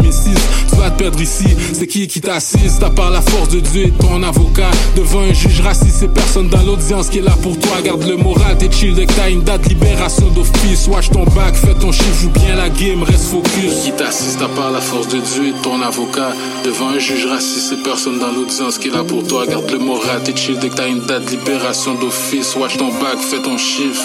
tu 0.69 0.75
vas 0.75 0.89
te 0.91 0.99
perdre 0.99 1.21
ici. 1.21 1.47
C'est 1.73 1.87
qui 1.87 2.07
qui 2.07 2.21
t'assiste, 2.21 2.83
à 2.83 2.89
part 2.89 3.09
la 3.09 3.21
force 3.21 3.49
de 3.49 3.59
Dieu 3.59 3.87
et 3.87 3.91
ton 3.91 4.21
avocat? 4.23 4.71
Devant 4.95 5.21
un 5.21 5.33
juge 5.33 5.61
raciste, 5.61 5.97
c'est 5.99 6.13
personne 6.13 6.49
dans 6.49 6.61
l'audience 6.63 7.09
qui 7.09 7.19
est 7.19 7.21
là 7.21 7.35
pour 7.41 7.57
toi. 7.59 7.81
Garde 7.83 8.03
le 8.03 8.17
moral, 8.17 8.57
t'es 8.57 8.69
chill 8.71 8.93
dès 8.93 9.05
que 9.05 9.13
t'as 9.13 9.29
une 9.29 9.41
date, 9.41 9.67
libération 9.67 10.27
d'office. 10.29 10.87
Watch 10.87 11.09
ton 11.09 11.23
bac, 11.23 11.55
fais 11.55 11.73
ton 11.75 11.91
chiffre, 11.91 12.21
joue 12.21 12.29
bien 12.29 12.55
la 12.55 12.69
game, 12.69 13.03
reste 13.03 13.25
focus. 13.25 13.83
Qui 13.83 13.91
t'assiste 13.91 14.41
à 14.41 14.47
part 14.49 14.64
la 14.71 14.81
force 14.81 15.07
de 15.07 15.19
Dieu 15.19 15.47
et 15.47 15.61
ton 15.63 15.81
avocat. 15.81 16.31
Devant 16.63 16.89
un 16.89 16.99
juge 16.99 17.25
raciste, 17.25 17.69
c'est 17.69 17.83
personne 17.83 18.19
dans 18.19 18.31
l'audience 18.31 18.77
qui 18.77 18.87
est 18.87 18.91
là 18.91 19.03
pour 19.03 19.25
toi. 19.27 19.45
Garde 19.45 19.69
le 19.71 19.79
moral, 19.79 20.23
t'es 20.23 20.35
chill 20.35 20.59
dès 20.59 20.69
que 20.69 20.75
t'as 20.75 20.87
une 20.87 21.01
date, 21.01 21.29
libération 21.31 21.95
d'office. 21.95 22.55
Watch 22.55 22.77
ton 22.77 22.89
bac, 22.89 23.17
fais 23.19 23.41
ton 23.41 23.57
chiffre. 23.57 24.03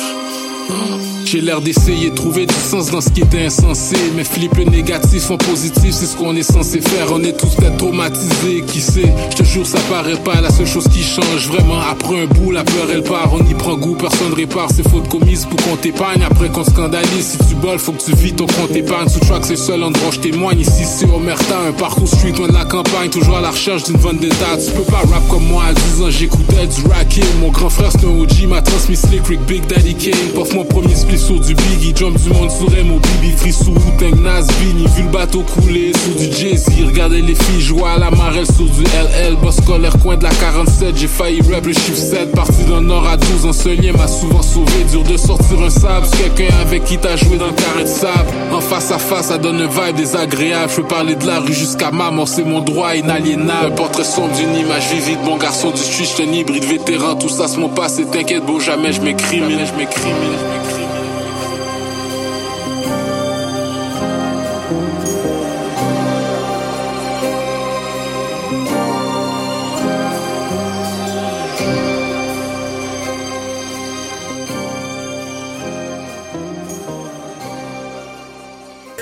Hein. 0.70 1.19
J'ai 1.30 1.40
l'air 1.40 1.60
d'essayer 1.60 2.10
de 2.10 2.16
trouver 2.16 2.44
du 2.44 2.54
sens 2.54 2.90
dans 2.90 3.00
ce 3.00 3.08
qui 3.08 3.20
était 3.20 3.46
insensé. 3.46 3.94
Mais 4.16 4.24
flip 4.24 4.52
le 4.56 4.64
négatif 4.64 5.30
en 5.30 5.36
positif, 5.36 5.92
c'est 5.92 6.06
ce 6.06 6.16
qu'on 6.16 6.34
est 6.34 6.42
censé 6.42 6.80
faire. 6.80 7.06
On 7.12 7.22
est 7.22 7.38
tous 7.38 7.54
peut-être 7.54 7.76
traumatisés, 7.76 8.64
qui 8.66 8.80
sait 8.80 9.12
Je 9.30 9.36
te 9.36 9.44
jure, 9.44 9.64
ça 9.64 9.78
paraît 9.88 10.16
pas 10.16 10.40
la 10.40 10.50
seule 10.50 10.66
chose 10.66 10.88
qui 10.88 11.04
change. 11.04 11.46
Vraiment, 11.46 11.78
après 11.88 12.22
un 12.22 12.26
bout, 12.26 12.50
la 12.50 12.64
peur 12.64 12.88
elle 12.92 13.04
part. 13.04 13.32
On 13.32 13.48
y 13.48 13.54
prend 13.54 13.76
goût, 13.76 13.94
personne 13.94 14.34
répare 14.34 14.72
ses 14.72 14.82
fautes 14.82 15.08
commises 15.08 15.46
pour 15.46 15.62
qu'on 15.62 15.76
t'épargne. 15.76 16.20
Après 16.28 16.48
qu'on 16.48 16.64
scandalise, 16.64 17.38
si 17.40 17.48
tu 17.48 17.54
boles, 17.54 17.78
faut 17.78 17.92
que 17.92 18.02
tu 18.02 18.12
vis 18.16 18.32
ton 18.32 18.46
compte 18.46 18.74
épargne. 18.74 19.08
Sous 19.08 19.20
track, 19.20 19.44
c'est 19.44 19.50
le 19.50 19.56
seul 19.56 19.84
endroit 19.84 20.08
où 20.08 20.12
je 20.12 20.18
témoigne. 20.18 20.58
Ici, 20.58 20.84
c'est 20.84 21.08
Omerta, 21.08 21.60
un 21.68 21.72
parcours 21.72 22.08
street, 22.08 22.32
loin 22.38 22.48
de 22.48 22.54
la 22.54 22.64
campagne. 22.64 23.08
Toujours 23.08 23.36
à 23.36 23.40
la 23.40 23.52
recherche 23.52 23.84
d'une 23.84 23.98
vendetta. 23.98 24.56
Tu 24.56 24.72
peux 24.72 24.82
pas 24.82 25.02
rap 25.08 25.28
comme 25.28 25.46
moi 25.46 25.62
à 25.68 25.74
10 25.74 26.02
ans, 26.02 26.10
j'écoutais 26.10 26.66
du 26.66 26.88
racking. 26.88 27.22
Mon 27.40 27.50
grand 27.50 27.70
frère, 27.70 27.92
c'est 27.92 28.04
un 28.04 28.18
OG, 28.18 28.48
m'a 28.48 28.62
transmis 28.62 28.96
Slick 28.96 29.28
Rick, 29.28 29.42
Big 29.46 29.64
Daddy 29.68 29.94
Kane. 29.94 30.32
Pof 30.34 30.54
mon 30.54 30.64
premier 30.64 30.96
split 30.96 31.19
sur 31.20 31.38
du 31.38 31.54
Biggie, 31.54 31.92
jump 31.94 32.18
du 32.20 32.30
monde 32.30 32.50
sur 32.50 32.68
mon 32.84 32.96
Bibi, 32.96 33.32
free 33.36 33.52
sous 33.52 33.70
Wu-Tang, 33.70 34.20
Nas, 34.22 34.46
Vini, 34.60 34.86
vu 34.96 35.02
le 35.02 35.08
bateau 35.08 35.42
couler 35.42 35.92
sur 35.92 36.14
du 36.16 36.36
Jay-Z, 36.36 36.66
regardez 36.86 37.20
les 37.20 37.34
filles 37.34 37.60
jouer 37.60 37.82
à 37.94 37.98
la 37.98 38.10
marelle 38.10 38.46
sur 38.46 38.64
du 38.64 38.82
LL, 38.82 39.36
boss 39.36 39.56
scolaire, 39.56 39.92
coin 40.02 40.16
de 40.16 40.24
la 40.24 40.30
47, 40.30 40.96
j'ai 40.96 41.06
failli 41.06 41.40
rap 41.42 41.66
le 41.66 41.72
chiffre 41.72 41.96
7, 41.96 42.32
parti 42.32 42.64
d'un 42.64 42.80
nord 42.80 43.06
à 43.06 43.16
12, 43.16 43.46
un 43.46 43.52
seul 43.52 43.76
lien 43.76 43.92
m'a 43.92 44.08
souvent 44.08 44.42
sauvé, 44.42 44.84
dur 44.90 45.02
de 45.02 45.16
sortir 45.16 45.60
un 45.62 45.70
sable, 45.70 46.06
quelqu'un 46.16 46.54
avec 46.60 46.84
qui 46.84 46.96
t'as 46.96 47.16
joué 47.16 47.36
dans 47.36 47.48
le 47.48 47.52
carré 47.52 47.82
de 47.84 47.88
sable, 47.88 48.30
en 48.52 48.60
face 48.60 48.90
à 48.90 48.98
face, 48.98 49.26
ça 49.26 49.38
donne 49.38 49.60
un 49.60 49.68
vibe 49.68 49.96
désagréable, 49.96 50.70
je 50.70 50.76
peux 50.76 50.88
parler 50.88 51.16
de 51.16 51.26
la 51.26 51.40
rue 51.40 51.52
jusqu'à 51.52 51.90
ma 51.90 52.10
mort, 52.10 52.28
c'est 52.28 52.44
mon 52.44 52.60
droit 52.60 52.94
inaliénable, 52.96 53.74
portrait 53.74 54.04
sombre 54.04 54.34
d'une 54.36 54.54
image 54.54 54.88
vivide, 54.88 55.18
bon 55.24 55.36
garçon 55.36 55.70
du 55.70 55.80
street, 55.80 56.24
un 56.24 56.32
hybride 56.32 56.64
vétéran, 56.64 57.16
tout 57.16 57.28
ça 57.28 57.46
c'est 57.46 57.58
mon 57.58 57.68
passé, 57.68 58.04
t'inquiète 58.06 58.46
beau, 58.46 58.58
jamais 58.58 58.92
je 58.92 59.00
m'écris, 59.02 59.38
jamais 59.38 59.66
je 59.66 59.74
m'écris, 59.76 60.00
je 60.02 60.08
m'écris. 60.08 60.89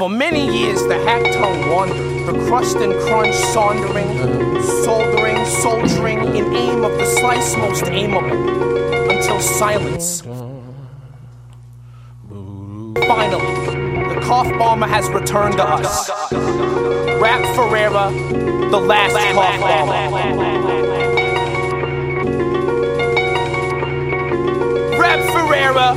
For 0.08 0.14
many 0.14 0.48
years, 0.58 0.80
the 0.84 0.98
hack 1.04 1.22
tongue 1.34 1.68
wandered, 1.70 2.26
the 2.26 2.32
crust 2.46 2.78
and 2.78 2.94
crunch 2.94 3.34
saundering, 3.52 4.08
soldering, 4.82 5.44
soldiering 5.44 6.34
in 6.34 6.56
aim 6.56 6.82
of 6.82 6.92
the 6.92 7.04
slice 7.04 7.54
most 7.58 7.84
aimable, 7.84 9.12
until 9.14 9.38
silence. 9.38 10.22
Finally, 13.06 14.14
the 14.14 14.20
cough 14.22 14.50
bomber 14.58 14.86
has 14.86 15.10
returned 15.10 15.58
to 15.58 15.62
us. 15.62 16.08
Rap 17.20 17.44
Ferreira, 17.54 18.10
the 18.70 18.80
last 18.80 19.14
cough 19.34 19.60
bomber. 19.60 19.92
Rap 24.98 25.20
Ferreira, 25.34 25.94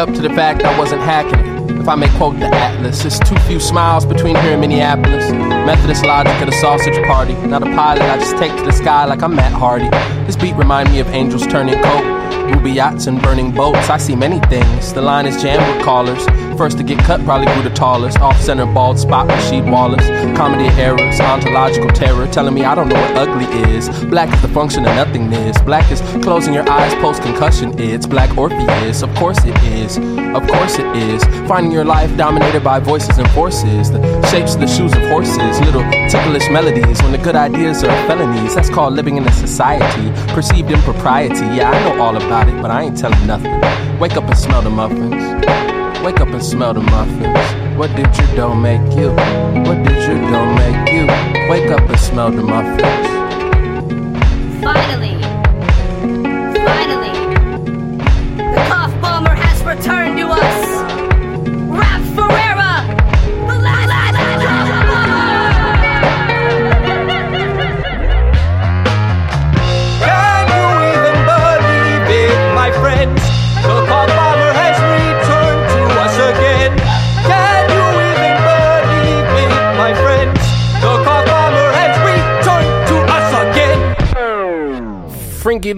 up 0.00 0.14
to 0.14 0.22
the 0.22 0.30
fact 0.30 0.62
I 0.62 0.78
wasn't 0.78 1.02
hacking. 1.02 1.78
If 1.78 1.86
I 1.86 1.94
may 1.94 2.08
quote 2.16 2.40
the 2.40 2.46
Atlas, 2.46 3.04
it's 3.04 3.18
too 3.18 3.36
few 3.40 3.60
smiles 3.60 4.06
between 4.06 4.34
here 4.36 4.52
and 4.52 4.60
Minneapolis. 4.62 5.30
Methodist 5.30 6.06
logic 6.06 6.32
at 6.32 6.48
a 6.48 6.52
sausage 6.52 6.96
party. 7.04 7.34
Not 7.46 7.62
a 7.62 7.66
pilot, 7.66 8.02
I 8.02 8.16
just 8.16 8.38
take 8.38 8.56
to 8.56 8.64
the 8.64 8.72
sky 8.72 9.04
like 9.04 9.22
I'm 9.22 9.36
Matt 9.36 9.52
Hardy. 9.52 9.90
This 10.24 10.36
beat 10.36 10.54
remind 10.54 10.90
me 10.90 11.00
of 11.00 11.08
angels 11.08 11.46
turning 11.46 11.74
coat. 11.82 12.50
Ruby 12.50 12.72
yachts 12.72 13.08
and 13.08 13.20
burning 13.20 13.52
boats. 13.52 13.90
I 13.90 13.98
see 13.98 14.16
many 14.16 14.40
things. 14.48 14.94
The 14.94 15.02
line 15.02 15.26
is 15.26 15.40
jammed 15.42 15.66
with 15.70 15.84
callers. 15.84 16.24
First 16.60 16.76
to 16.76 16.84
get 16.84 16.98
cut 16.98 17.24
probably 17.24 17.46
grew 17.54 17.62
the 17.62 17.74
tallest. 17.74 18.18
Off 18.20 18.38
center 18.38 18.66
bald 18.66 18.98
spot 18.98 19.26
Rasheed 19.28 19.72
Wallace. 19.72 20.06
Comedy 20.36 20.68
errors, 20.78 21.18
ontological 21.18 21.88
terror. 21.88 22.26
Telling 22.26 22.52
me 22.52 22.66
I 22.66 22.74
don't 22.74 22.90
know 22.90 23.00
what 23.00 23.16
ugly 23.16 23.46
is. 23.72 23.88
Black 24.04 24.28
is 24.30 24.42
the 24.42 24.48
function 24.48 24.80
of 24.80 24.94
nothingness. 24.94 25.58
Black 25.62 25.90
is 25.90 26.02
closing 26.22 26.52
your 26.52 26.68
eyes 26.68 26.94
post 26.96 27.22
concussion. 27.22 27.72
It's 27.80 28.06
black 28.06 28.36
Orpheus. 28.36 29.00
Of 29.00 29.08
course 29.14 29.38
it 29.46 29.56
is. 29.62 29.96
Of 29.96 30.46
course 30.48 30.78
it 30.78 30.84
is. 30.96 31.24
Finding 31.48 31.72
your 31.72 31.86
life 31.86 32.14
dominated 32.18 32.62
by 32.62 32.78
voices 32.78 33.16
and 33.16 33.30
forces. 33.30 33.90
The 33.90 34.26
shapes 34.26 34.54
the 34.54 34.66
shoes 34.66 34.92
of 34.92 35.00
horses. 35.08 35.58
Little 35.60 35.90
ticklish 36.10 36.50
melodies. 36.50 37.00
When 37.02 37.12
the 37.12 37.22
good 37.24 37.36
ideas 37.36 37.82
are 37.84 38.06
felonies. 38.06 38.54
That's 38.54 38.68
called 38.68 38.92
living 38.92 39.16
in 39.16 39.26
a 39.26 39.32
society. 39.32 40.12
Perceived 40.34 40.70
impropriety. 40.70 41.46
Yeah, 41.56 41.70
I 41.70 41.88
know 41.88 42.02
all 42.02 42.18
about 42.18 42.50
it, 42.50 42.60
but 42.60 42.70
I 42.70 42.82
ain't 42.82 42.98
telling 42.98 43.26
nothing. 43.26 43.58
Wake 43.98 44.18
up 44.18 44.24
and 44.24 44.36
smell 44.36 44.60
the 44.60 44.68
muffins. 44.68 45.79
Wake 46.04 46.20
up 46.20 46.28
and 46.28 46.42
smell 46.42 46.74
the 46.74 46.80
muffins. 46.80 47.76
What 47.76 47.94
did 47.96 48.16
your 48.16 48.36
dough 48.36 48.54
make 48.54 48.80
you? 48.96 49.10
What 49.10 49.84
did 49.84 50.00
your 50.08 50.20
dough 50.30 50.54
make 50.54 50.92
you? 50.92 51.06
Wake 51.50 51.70
up 51.70 51.88
and 51.88 52.00
smell 52.00 52.30
the 52.30 52.42
muffins. 52.42 53.19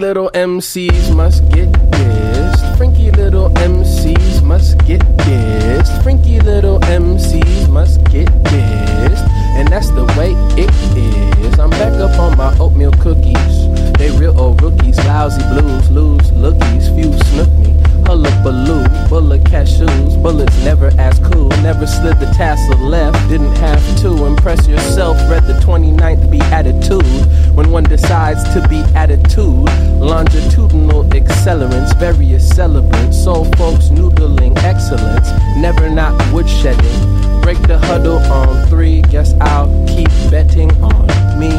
Little 0.02 0.30
MCs 0.34 1.14
must 1.14 1.48
get 1.50 1.72
pissed. 1.92 2.64
Frinky 2.76 3.16
little 3.16 3.50
MCs 3.50 4.42
must 4.42 4.76
get 4.84 5.00
pissed. 5.18 5.92
Frinky 6.02 6.42
little 6.42 6.80
MCs 6.80 7.68
must 7.68 8.02
get 8.10 8.26
pissed. 8.42 9.24
And 9.56 9.68
that's 9.68 9.90
the 9.90 10.04
way 10.18 10.32
it 10.60 10.70
is. 10.98 11.56
I'm 11.60 11.70
back 11.70 11.92
up 12.00 12.18
on 12.18 12.36
my 12.36 12.52
oatmeal 12.58 12.90
cookies. 12.94 13.54
They 13.96 14.10
real 14.18 14.36
old 14.40 14.60
rookies, 14.60 14.98
lousy 15.04 15.40
blues, 15.50 15.88
lose 15.92 16.30
lookies, 16.32 16.92
few 16.96 17.12
snook 17.30 17.50
me. 17.60 17.81
Hullabaloo, 18.04 19.08
full 19.08 19.32
of 19.32 19.40
cashews, 19.42 20.20
bullets 20.22 20.56
never 20.64 20.90
as 20.98 21.18
cool, 21.20 21.48
never 21.62 21.86
slid 21.86 22.18
the 22.18 22.26
tassel 22.26 22.78
left, 22.78 23.16
didn't 23.28 23.54
have 23.56 23.82
to 24.00 24.26
impress 24.26 24.66
yourself. 24.66 25.16
Read 25.30 25.46
the 25.46 25.54
29th 25.54 26.30
Beatitude 26.30 27.56
when 27.56 27.70
one 27.70 27.84
decides 27.84 28.42
to 28.54 28.66
be 28.68 28.80
attitude, 28.94 29.68
longitudinal 30.00 31.04
accelerants, 31.04 31.98
various 31.98 32.48
celebrants, 32.48 33.22
soul 33.22 33.44
folks 33.56 33.88
noodling 33.88 34.56
excellence, 34.58 35.30
never 35.56 35.88
not 35.88 36.12
woodshedding. 36.32 37.42
Break 37.42 37.60
the 37.62 37.78
huddle 37.78 38.18
on 38.32 38.66
three, 38.68 39.02
guess 39.02 39.34
I'll 39.40 39.68
keep 39.86 40.10
betting 40.30 40.70
on 40.82 41.06
me. 41.38 41.52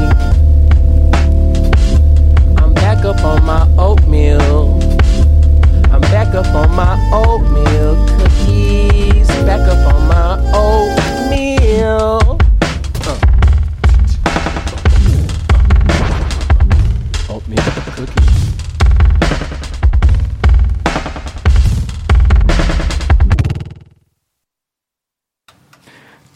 I'm 2.58 2.74
back 2.74 3.06
up 3.06 3.24
on 3.24 3.46
my 3.46 3.68
oatmeal. 3.78 4.83
Back 6.12 6.36
up 6.36 6.48
on 6.56 6.76
my 6.76 6.98
oatmeal 7.12 7.96
cookies. 8.18 9.28
Back 9.46 9.68
up 9.68 9.94
on 9.94 10.08
my 10.08 10.40
oatmeal. 10.54 12.43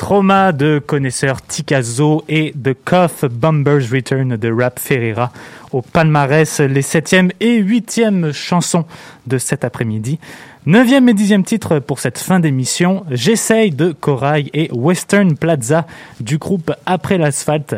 Trauma 0.08 0.54
de 0.54 0.80
connaisseurs 0.80 1.42
Tikazo 1.42 2.24
et 2.30 2.54
The 2.54 2.74
Cough 2.86 3.30
Bombers 3.30 3.92
Return 3.92 4.38
de 4.38 4.50
Rap 4.50 4.80
Ferreira 4.80 5.34
au 5.74 5.82
palmarès 5.82 6.62
les 6.62 6.82
7e 6.82 7.32
et 7.42 7.62
8e 7.62 8.32
chansons 8.32 8.86
de 9.26 9.38
cet 9.38 9.66
après-midi. 9.66 10.18
9e 10.66 11.10
et 11.10 11.14
10e 11.14 11.44
titre 11.44 11.80
pour 11.80 12.00
cette 12.00 12.20
fin 12.20 12.40
d'émission, 12.40 13.04
J'essaye 13.12 13.72
de 13.72 13.92
Corail 13.92 14.50
et 14.54 14.70
Western 14.72 15.36
Plaza 15.36 15.86
du 16.22 16.38
groupe 16.38 16.72
Après 16.86 17.18
l'asphalte. 17.18 17.76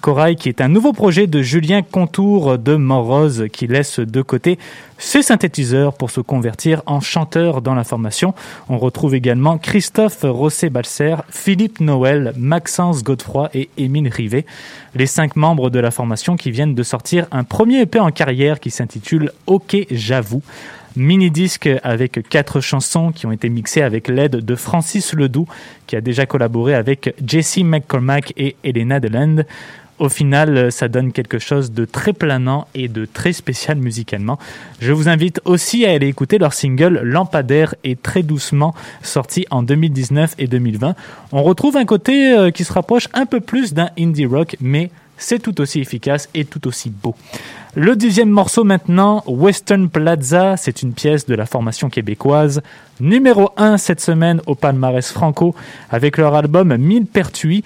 Corail 0.00 0.36
qui 0.36 0.48
est 0.48 0.60
un 0.60 0.68
nouveau 0.68 0.92
projet 0.92 1.26
de 1.26 1.42
Julien 1.42 1.82
Contour 1.82 2.58
de 2.58 2.74
Morose 2.74 3.46
qui 3.52 3.66
laisse 3.66 4.00
de 4.00 4.22
côté 4.22 4.58
ses 4.98 5.22
synthétiseurs 5.22 5.94
pour 5.94 6.10
se 6.10 6.20
convertir 6.20 6.82
en 6.86 7.00
chanteur 7.00 7.60
dans 7.60 7.74
la 7.74 7.84
formation. 7.84 8.34
On 8.68 8.78
retrouve 8.78 9.14
également 9.14 9.58
Christophe 9.58 10.22
Rosset-Balser, 10.22 11.16
Philippe 11.28 11.80
Noël, 11.80 12.32
Maxence 12.36 13.04
Godefroy 13.04 13.50
et 13.52 13.68
Émile 13.76 14.08
Rivet, 14.08 14.46
les 14.94 15.06
cinq 15.06 15.36
membres 15.36 15.70
de 15.70 15.78
la 15.78 15.90
formation 15.90 16.36
qui 16.36 16.50
viennent 16.50 16.74
de 16.74 16.82
sortir 16.82 17.26
un 17.30 17.44
premier 17.44 17.82
EP 17.82 18.00
en 18.00 18.10
carrière 18.10 18.58
qui 18.58 18.70
s'intitule 18.70 19.32
Ok 19.46 19.76
j'avoue. 19.90 20.42
Mini-disque 20.96 21.70
avec 21.84 22.28
quatre 22.28 22.60
chansons 22.60 23.12
qui 23.12 23.24
ont 23.26 23.32
été 23.32 23.48
mixées 23.48 23.82
avec 23.82 24.08
l'aide 24.08 24.44
de 24.44 24.54
Francis 24.56 25.12
Ledoux 25.12 25.46
qui 25.86 25.94
a 25.94 26.00
déjà 26.00 26.26
collaboré 26.26 26.74
avec 26.74 27.14
Jesse 27.24 27.58
McCormack 27.58 28.32
et 28.36 28.56
Elena 28.64 28.98
Deland. 28.98 29.44
Au 30.00 30.08
final, 30.08 30.72
ça 30.72 30.88
donne 30.88 31.12
quelque 31.12 31.38
chose 31.38 31.72
de 31.72 31.84
très 31.84 32.14
planant 32.14 32.66
et 32.74 32.88
de 32.88 33.04
très 33.04 33.34
spécial 33.34 33.76
musicalement. 33.76 34.38
Je 34.80 34.92
vous 34.92 35.10
invite 35.10 35.42
aussi 35.44 35.84
à 35.84 35.90
aller 35.90 36.08
écouter 36.08 36.38
leur 36.38 36.54
single 36.54 37.00
Lampadaire 37.04 37.74
et 37.84 37.96
Très 37.96 38.22
doucement, 38.22 38.74
sorti 39.02 39.44
en 39.50 39.62
2019 39.62 40.36
et 40.38 40.46
2020. 40.46 40.94
On 41.32 41.42
retrouve 41.42 41.76
un 41.76 41.84
côté 41.84 42.32
euh, 42.32 42.50
qui 42.50 42.64
se 42.64 42.72
rapproche 42.72 43.08
un 43.12 43.26
peu 43.26 43.40
plus 43.40 43.74
d'un 43.74 43.90
indie 43.98 44.24
rock, 44.24 44.56
mais 44.58 44.90
c'est 45.18 45.38
tout 45.38 45.60
aussi 45.60 45.80
efficace 45.80 46.30
et 46.32 46.46
tout 46.46 46.66
aussi 46.66 46.88
beau. 46.88 47.14
Le 47.76 47.94
dixième 47.94 48.30
morceau 48.30 48.64
maintenant, 48.64 49.22
Western 49.26 49.88
Plaza, 49.88 50.56
c'est 50.56 50.82
une 50.82 50.92
pièce 50.92 51.26
de 51.26 51.34
la 51.34 51.46
formation 51.46 51.88
québécoise. 51.88 52.62
Numéro 52.98 53.50
1 53.56 53.76
cette 53.76 54.00
semaine 54.00 54.40
au 54.46 54.54
palmarès 54.54 55.08
franco 55.12 55.54
avec 55.88 56.16
leur 56.18 56.34
album 56.34 56.76
Mille 56.76 57.06
Pertuis. 57.06 57.62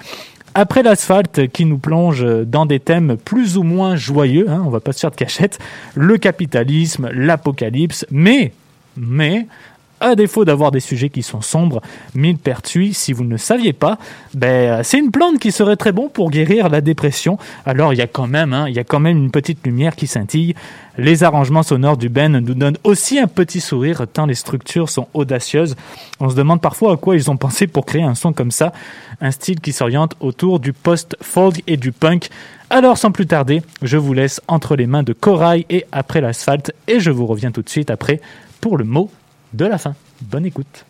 Après 0.57 0.85
l'asphalte 0.85 1.49
qui 1.49 1.65
nous 1.65 1.79
plonge 1.79 2.25
dans 2.47 2.65
des 2.65 2.79
thèmes 2.79 3.17
plus 3.17 3.57
ou 3.57 3.65
moins 3.65 3.97
joyeux, 3.97 4.49
hein, 4.49 4.63
on 4.65 4.71
va 4.71 4.79
pas 4.79 4.93
se 4.93 5.01
faire 5.01 5.11
de 5.11 5.17
cachette, 5.17 5.59
le 5.97 6.17
capitalisme, 6.17 7.11
l'apocalypse, 7.13 8.07
mais, 8.13 8.53
mais, 8.97 9.49
À 10.01 10.17
défaut 10.17 10.45
d'avoir 10.45 10.71
des 10.71 10.81
sujets 10.81 11.09
qui 11.09 11.23
sont 11.23 11.41
sombres, 11.41 11.81
millepertuis, 12.15 12.95
si 12.95 13.13
vous 13.13 13.25
ne 13.25 13.31
le 13.31 13.39
saviez 13.39 13.73
pas, 13.73 13.97
ben, 14.35 14.83
c'est 14.83 14.99
une 14.99 15.11
plante 15.11 15.39
qui 15.39 15.53
serait 15.53 15.77
très 15.77 15.93
bon 15.93 16.09
pour 16.09 16.31
guérir 16.31 16.69
la 16.69 16.81
dépression. 16.81 17.39
Alors 17.65 17.93
il 17.93 17.99
y 17.99 18.03
a 18.03 18.07
quand 18.07 18.27
même, 18.27 18.53
hein, 18.53 18.67
il 18.69 18.77
une 19.07 19.31
petite 19.31 19.65
lumière 19.65 19.97
qui 19.97 20.07
scintille. 20.07 20.55
Les 20.99 21.25
arrangements 21.25 21.63
sonores 21.63 21.97
du 21.97 22.09
Ben 22.09 22.39
nous 22.39 22.55
donnent 22.55 22.79
aussi 22.85 23.19
un 23.19 23.27
petit 23.27 23.61
sourire 23.61 24.07
tant 24.13 24.27
les 24.27 24.35
structures 24.35 24.89
sont 24.89 25.09
audacieuses. 25.15 25.75
On 26.21 26.29
se 26.29 26.35
demande 26.35 26.61
parfois 26.61 26.93
à 26.93 26.97
quoi 26.97 27.17
ils 27.17 27.31
ont 27.31 27.37
pensé 27.37 27.67
pour 27.67 27.87
créer 27.87 28.03
un 28.03 28.15
son 28.15 28.33
comme 28.33 28.51
ça, 28.51 28.73
un 29.21 29.31
style 29.31 29.61
qui 29.61 29.73
s'oriente 29.73 30.15
autour 30.21 30.61
du 30.61 30.73
post-folk 30.73 31.63
et 31.67 31.77
du 31.77 31.93
punk. 31.93 32.29
Alors 32.71 32.99
sans 32.99 33.11
plus 33.11 33.27
tarder, 33.27 33.63
je 33.83 33.97
vous 33.97 34.13
laisse 34.13 34.41
entre 34.49 34.77
les 34.77 34.87
mains 34.87 35.03
de 35.03 35.13
Corail 35.13 35.67
et 35.71 35.85
après 35.93 36.21
l'asphalte 36.21 36.73
et 36.89 37.01
je 37.01 37.11
vous 37.11 37.27
reviens 37.27 37.51
tout 37.51 37.63
de 37.63 37.69
suite 37.69 37.91
après 37.91 38.21
pour 38.61 38.77
le 38.77 38.85
mot 38.85 39.11
de 39.55 39.65
la 39.65 39.79
fin. 39.79 39.95
Bonne 40.21 40.47
écoute. 40.47 40.85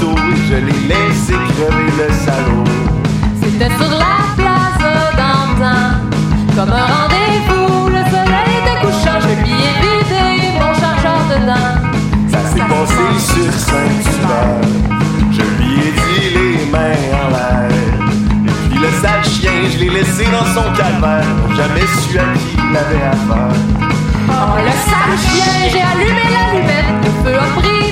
Je 0.00 0.54
l'ai 0.54 0.80
laissé 0.88 1.32
crever 1.32 1.90
le 1.98 2.08
salaud. 2.24 2.64
C'était 3.42 3.72
sur 3.76 3.90
la 3.90 4.16
place 4.36 4.82
d'antan, 5.16 5.82
comme 6.56 6.72
un 6.72 6.86
rendez-vous. 6.94 7.88
Le 7.88 8.02
soleil 8.10 8.52
était 8.60 8.80
couchant, 8.80 9.18
je 9.20 9.32
lui 9.42 9.52
ai 9.52 9.74
vidé 9.82 10.58
mon 10.58 10.72
chargeur 10.74 11.20
dedans. 11.30 11.72
Ça 12.28 12.40
s'est 12.50 12.66
passé 12.72 13.06
sur 13.18 13.52
Saint-Hubert. 13.52 14.62
Je 15.30 15.42
lui 15.42 15.72
ai 15.80 15.92
dit 15.92 16.34
les 16.34 16.70
mains 16.70 17.02
en 17.12 17.30
l'air. 17.30 17.70
Et 18.46 18.68
puis 18.70 18.78
le 18.78 18.90
sale 19.02 19.24
chien, 19.24 19.52
je 19.72 19.78
l'ai 19.78 19.90
laissé 19.90 20.24
dans 20.24 20.46
son 20.54 20.72
calvaire. 20.72 21.24
Jamais 21.56 21.86
su 22.00 22.18
à 22.18 22.24
qui 22.34 22.56
il 22.56 22.76
avait 22.76 23.04
affaire. 23.04 23.56
Oh, 24.28 24.56
le 24.56 24.72
sale 24.88 25.16
chien, 25.30 25.52
j'ai 25.70 25.82
allumé 25.82 26.24
l'allumette. 26.34 27.04
Le 27.04 27.10
feu 27.22 27.36
a 27.38 27.60
pris 27.60 27.89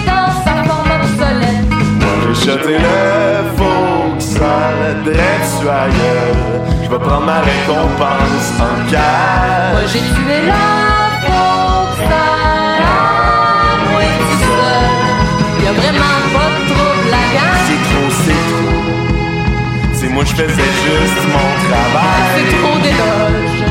Moi 2.38 2.46
j'ai 2.46 2.52
jeté 2.52 2.78
le 2.78 3.56
faux 3.56 4.20
sale 4.20 5.02
drette 5.04 5.46
sur 5.58 5.72
la 5.72 5.88
gueule. 5.88 6.62
Je 6.84 6.88
vais 6.88 6.98
prendre 6.98 7.26
ma 7.26 7.40
récompense 7.40 8.52
en 8.60 8.76
Moi 8.76 8.90
cash. 8.90 9.92
j'ai 9.92 9.98
tué 9.98 10.46
la 10.46 10.66
fausse 11.24 12.10
à 12.10 12.26
moi 13.90 14.02
tout 14.18 14.38
seul. 14.46 15.64
Y'a 15.64 15.72
vraiment 15.72 16.18
pas 16.32 16.50
de 16.54 16.60
trouble 16.70 17.08
la 17.10 17.24
gang. 17.34 17.58
C'est 17.66 17.82
trop, 17.88 18.08
c'est 18.24 18.42
trop. 18.50 18.78
C'est 19.94 20.08
moi 20.10 20.24
je 20.24 20.34
faisais 20.34 20.72
juste 20.84 21.22
mon 21.32 21.50
travail. 21.66 22.28
C'est 22.36 22.50
trop 22.56 22.78
d'éloges. 22.78 23.66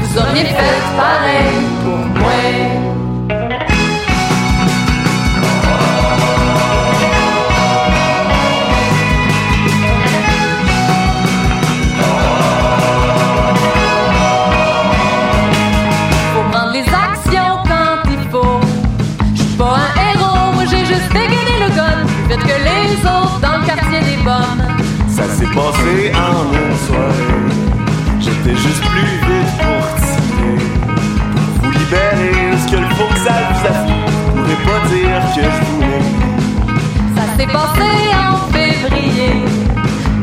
Vous 0.00 0.18
auriez 0.18 0.44
fait 0.44 0.80
pareil 0.96 1.58
pour 1.82 2.22
moi. 2.22 2.93
Ça 25.14 25.22
s'est 25.28 25.46
passé 25.46 26.12
en 26.12 26.52
une 26.52 26.76
soirée. 26.86 27.44
J'étais 28.18 28.56
juste 28.56 28.82
plus 28.82 29.14
vite 29.28 29.52
pour 29.58 29.82
tirer. 30.02 30.58
Pour 31.36 31.48
vous 31.62 31.70
libérer, 31.70 32.58
ce 32.58 32.66
que 32.72 32.78
le 32.80 32.88
faut 32.96 33.06
que 33.14 33.20
ça 33.20 33.34
vous 33.48 33.64
a 33.64 33.74
fait. 33.84 34.02
Je 34.10 34.32
pourrais 34.32 34.60
pas 34.66 34.80
dire 34.88 35.22
que 35.34 35.40
je 35.40 35.62
voulais. 35.70 36.04
Ça 37.14 37.24
s'est 37.36 37.46
passé 37.46 37.90
en 38.26 38.34
février. 38.52 39.34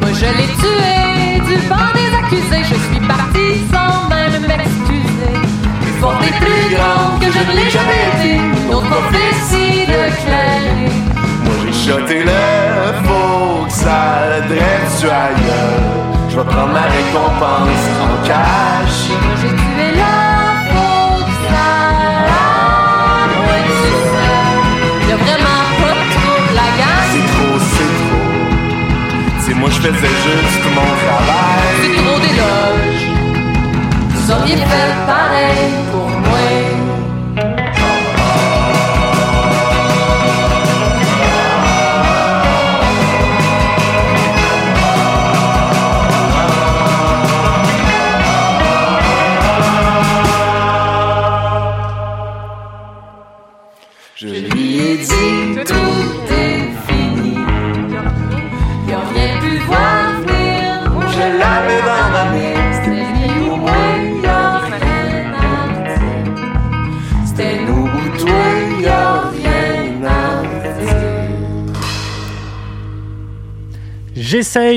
Moi 0.02 0.10
je 0.12 0.26
l'ai 0.38 0.50
tué 0.60 0.94
du 1.48 1.56
banc 1.70 1.92
des 1.96 2.12
accusés. 2.20 2.66
Je 2.70 2.76
suis 2.92 3.08
parti 3.08 3.46
sans 3.72 4.10
même 4.10 4.42
m'excuser. 4.46 5.36
Plus 5.84 5.96
forte 6.02 6.22
et 6.28 6.36
plus 6.44 6.76
grande 6.76 7.16
que 7.22 7.32
je 7.32 7.40
ne 7.40 7.54
l'ai 7.56 7.70
jamais 7.70 8.04
été. 8.14 8.42
Notre 8.70 8.88
prophétie 8.90 9.86
de 9.86 10.02
clairer. 10.22 10.92
Moi 11.46 11.54
j'ai 11.66 11.92
shoté 11.92 12.24
le 12.26 13.08
faux 13.08 13.61
que 13.82 13.88
ça 13.88 14.02
le 14.30 14.40
dresse 14.48 15.00
sur 15.00 15.10
la 15.10 15.30
gueule. 15.34 15.84
Je 16.30 16.36
vais 16.38 16.44
prendre 16.46 16.74
ma 16.74 16.82
récompense 16.82 17.86
en 18.02 18.28
cash. 18.28 19.00
J'ai 19.42 19.50
tué 19.50 19.88
la. 19.96 20.16
Ouais, 23.48 23.66
c'est 23.82 24.02
ça. 24.12 24.32
Y'a 25.10 25.18
vraiment 25.18 25.64
pas 25.80 25.96
trouble 26.16 26.54
la. 26.56 26.68
C'est 27.12 27.28
trop, 27.32 27.58
c'est 27.74 27.94
trop. 28.00 28.30
C'est 29.40 29.56
moi 29.56 29.70
je 29.70 29.80
faisais 29.80 30.16
juste 30.26 30.66
mon 30.76 30.92
travail. 31.04 31.72
C'est 31.82 31.96
trop 32.02 32.18
d'éloges. 32.24 33.06
Vous 34.10 34.26
auriez 34.32 34.58
fait 34.58 34.92
pareil 35.08 35.21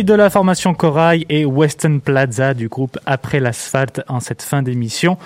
De 0.03 0.13
la 0.13 0.29
formation 0.29 0.75
Corail 0.75 1.25
et 1.29 1.45
Western 1.45 2.01
Plaza 2.01 2.53
du 2.53 2.69
groupe 2.69 2.99
Après 3.07 3.39
l'asphalte 3.39 4.03
en 4.09 4.19
cette 4.19 4.43
fin 4.43 4.61
d'émission. 4.61 5.19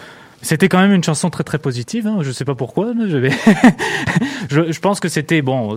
C'était 0.43 0.69
quand 0.69 0.79
même 0.79 0.93
une 0.93 1.03
chanson 1.03 1.31
très 1.31 1.43
très 1.43 1.57
positive. 1.59 2.07
Hein. 2.07 2.19
Je 2.21 2.31
sais 2.31 2.45
pas 2.45 2.55
pourquoi. 2.55 2.93
Je, 4.51 4.79
pense 4.81 5.01
que 5.01 5.09
c'était 5.09 5.41
bon. 5.41 5.77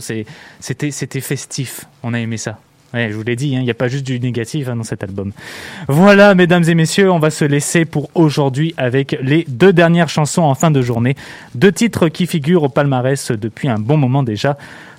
C'était 0.60 1.22
festif. 1.22 1.86
On 2.04 2.14
a 2.14 2.20
aimé 2.20 2.36
ça. 2.36 2.60
Je 2.94 3.14
vous 3.14 3.24
l'ai 3.24 3.38
dit. 3.38 3.56
hein, 3.56 3.60
Il 3.60 3.64
n'y 3.64 3.72
a 3.72 3.76
pas 3.76 3.88
juste 3.88 4.06
du 4.06 4.20
négatif 4.20 4.68
hein, 4.68 4.76
dans 4.76 4.84
cet 4.84 5.04
album. 5.04 5.32
Voilà, 5.88 6.36
mesdames 6.36 6.66
et 6.68 6.76
messieurs, 6.76 7.10
on 7.10 7.20
va 7.20 7.30
se 7.30 7.46
laisser 7.46 7.86
pour 7.86 8.10
aujourd'hui 8.14 8.74
avec 8.76 9.18
les 9.22 9.46
deux 9.48 9.72
dernières 9.72 10.10
chansons 10.10 10.42
en 10.42 10.54
fin 10.56 10.70
de 10.70 10.82
journée. 10.82 11.16
Deux 11.56 11.72
titres 11.72 12.10
qui 12.10 12.28
figurent 12.28 12.64
au 12.64 12.70
palmarès 12.70 13.32
depuis 13.32 13.70
un 13.70 13.80
bon 13.80 13.96
moment 13.96 14.22
déjà. 14.22 14.58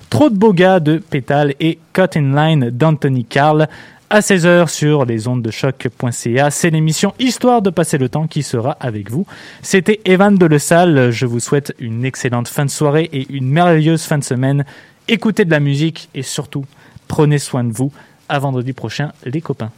Trop 0.09 0.29
de 0.29 0.35
beaux 0.35 0.53
de 0.53 0.97
Pétale 0.97 1.55
et 1.59 1.79
Cut 1.93 2.15
in 2.15 2.35
Line 2.35 2.69
d'Anthony 2.69 3.25
Carl 3.25 3.67
à 4.09 4.19
16h 4.19 4.67
sur 4.67 5.05
les 5.05 5.27
ondes 5.27 5.41
de 5.41 5.49
choc.ca. 5.49 6.51
C'est 6.51 6.69
l'émission 6.69 7.13
Histoire 7.17 7.63
de 7.63 7.71
passer 7.71 7.97
le 7.97 8.09
temps 8.09 8.27
qui 8.27 8.43
sera 8.43 8.77
avec 8.79 9.09
vous. 9.09 9.25
C'était 9.63 10.01
Evan 10.05 10.37
de 10.37 10.45
Le 10.45 10.59
Salle. 10.59 11.09
Je 11.09 11.25
vous 11.25 11.39
souhaite 11.39 11.73
une 11.79 12.05
excellente 12.05 12.47
fin 12.47 12.65
de 12.65 12.69
soirée 12.69 13.09
et 13.11 13.25
une 13.33 13.49
merveilleuse 13.49 14.03
fin 14.03 14.19
de 14.19 14.23
semaine. 14.23 14.65
Écoutez 15.07 15.45
de 15.45 15.51
la 15.51 15.59
musique 15.59 16.09
et 16.13 16.21
surtout, 16.21 16.65
prenez 17.07 17.39
soin 17.39 17.63
de 17.63 17.73
vous. 17.73 17.91
À 18.29 18.37
vendredi 18.37 18.73
prochain, 18.73 19.11
les 19.25 19.41
copains. 19.41 19.71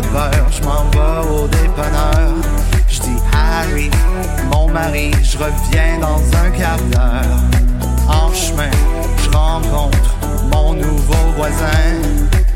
De 0.00 0.06
je 0.50 0.62
m'en 0.62 0.84
vais 0.90 1.28
au 1.28 1.48
dépanneur. 1.48 2.34
Je 2.88 3.00
dis 3.00 3.16
Harry, 3.32 3.90
mon 4.50 4.68
mari, 4.68 5.10
je 5.22 5.38
reviens 5.38 5.98
dans 6.00 6.20
un 6.38 6.50
quart 6.50 6.78
d'heure. 6.92 7.38
En 8.08 8.32
chemin, 8.32 8.70
je 9.22 9.30
rencontre 9.30 10.16
mon 10.52 10.74
nouveau 10.74 11.32
voisin 11.36 11.90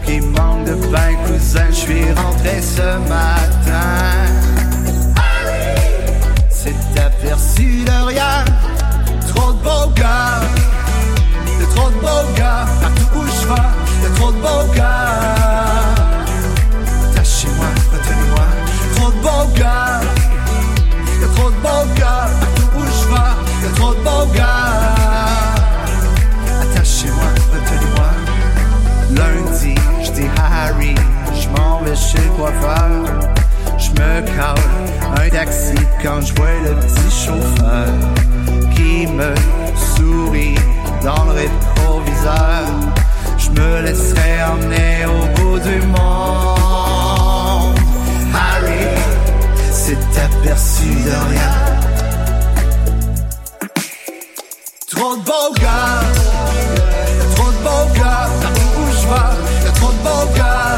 qui 0.05 0.21
manque 0.21 0.65
de 0.67 0.75
pain, 0.93 1.15
cousin. 1.27 1.67
Je 1.71 1.75
suis 1.75 2.05
rentré 2.13 2.63
ce 2.63 2.99
matin. 3.09 4.13
C'est 6.51 7.01
aperçu 7.01 7.85
de 7.85 8.07
rien. 8.07 8.45
Trop 9.35 9.53
de 9.53 9.59
beaux 9.59 9.91
gars, 9.97 10.41
y'a 11.59 11.67
trop 11.75 11.91
de 11.91 11.95
beaux 11.97 12.37
gars. 12.37 12.67
Partout 12.81 13.09
où 13.17 13.23
je 13.27 13.47
vais, 13.49 14.03
y'a 14.03 14.15
trop 14.17 14.31
de 14.31 14.39
beaux 14.39 14.75
gars. 14.75 15.82
Boga, 19.43 20.01
ja 21.21 21.29
trop 21.35 21.51
de 21.51 21.57
Boga, 21.57 22.27
à 22.27 22.47
tout 22.55 22.69
bouge 22.75 23.07
pas, 23.11 23.35
y 23.61 23.67
a 23.67 23.75
trop 23.75 23.93
de 23.93 24.01
Boga. 24.01 24.55
Attachez-moi, 26.63 27.31
retenez-moi. 27.53 28.11
Lundi, 29.17 29.75
je 30.05 30.11
dis 30.13 30.31
Harry, 30.37 30.95
je 31.35 31.49
vais 31.85 31.97
chez 31.97 32.19
le 32.19 32.31
coiffeur. 32.37 32.91
Je 33.79 33.91
me 33.91 34.21
cale 34.37 34.55
un 35.17 35.29
taxi 35.29 35.75
quand 36.01 36.21
je 36.21 36.33
vois 36.35 36.55
le 36.65 36.75
petit 36.77 37.11
chauffeur 37.11 37.89
qui 38.77 39.09
me 39.09 39.35
sourit 39.97 40.55
dans 41.03 41.25
le 41.25 41.33
rétroviseur. 41.33 42.69
Je 43.39 43.51
me 43.51 43.83
laisserai 43.83 44.45
emmener 44.45 45.05
au 45.07 45.27
bout 45.35 45.59
du 45.59 45.85
monde. 45.89 46.72
aperçu 50.19 50.89
de 51.07 51.17
rien. 51.31 51.53
Trop 54.91 55.17
de 55.17 55.23
beaux 55.23 55.55
gars, 55.61 56.03
trop 57.35 57.51
de 57.51 57.61
beaux 57.65 57.89
gars, 57.99 58.29
partout 58.43 58.73
où 58.79 58.93
je 58.93 59.07
vois, 59.07 59.31
trop 59.75 59.93
de 59.93 60.03
beaux 60.05 60.37
gars. 60.37 60.72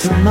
to 0.00 0.29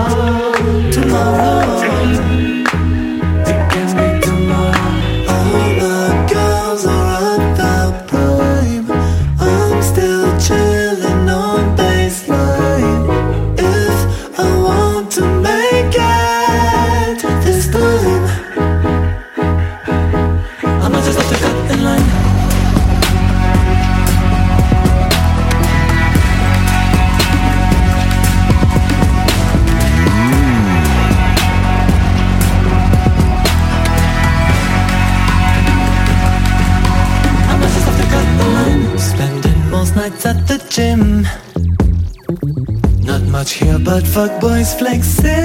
Fuckboys 44.20 44.76
flexing. 44.78 45.39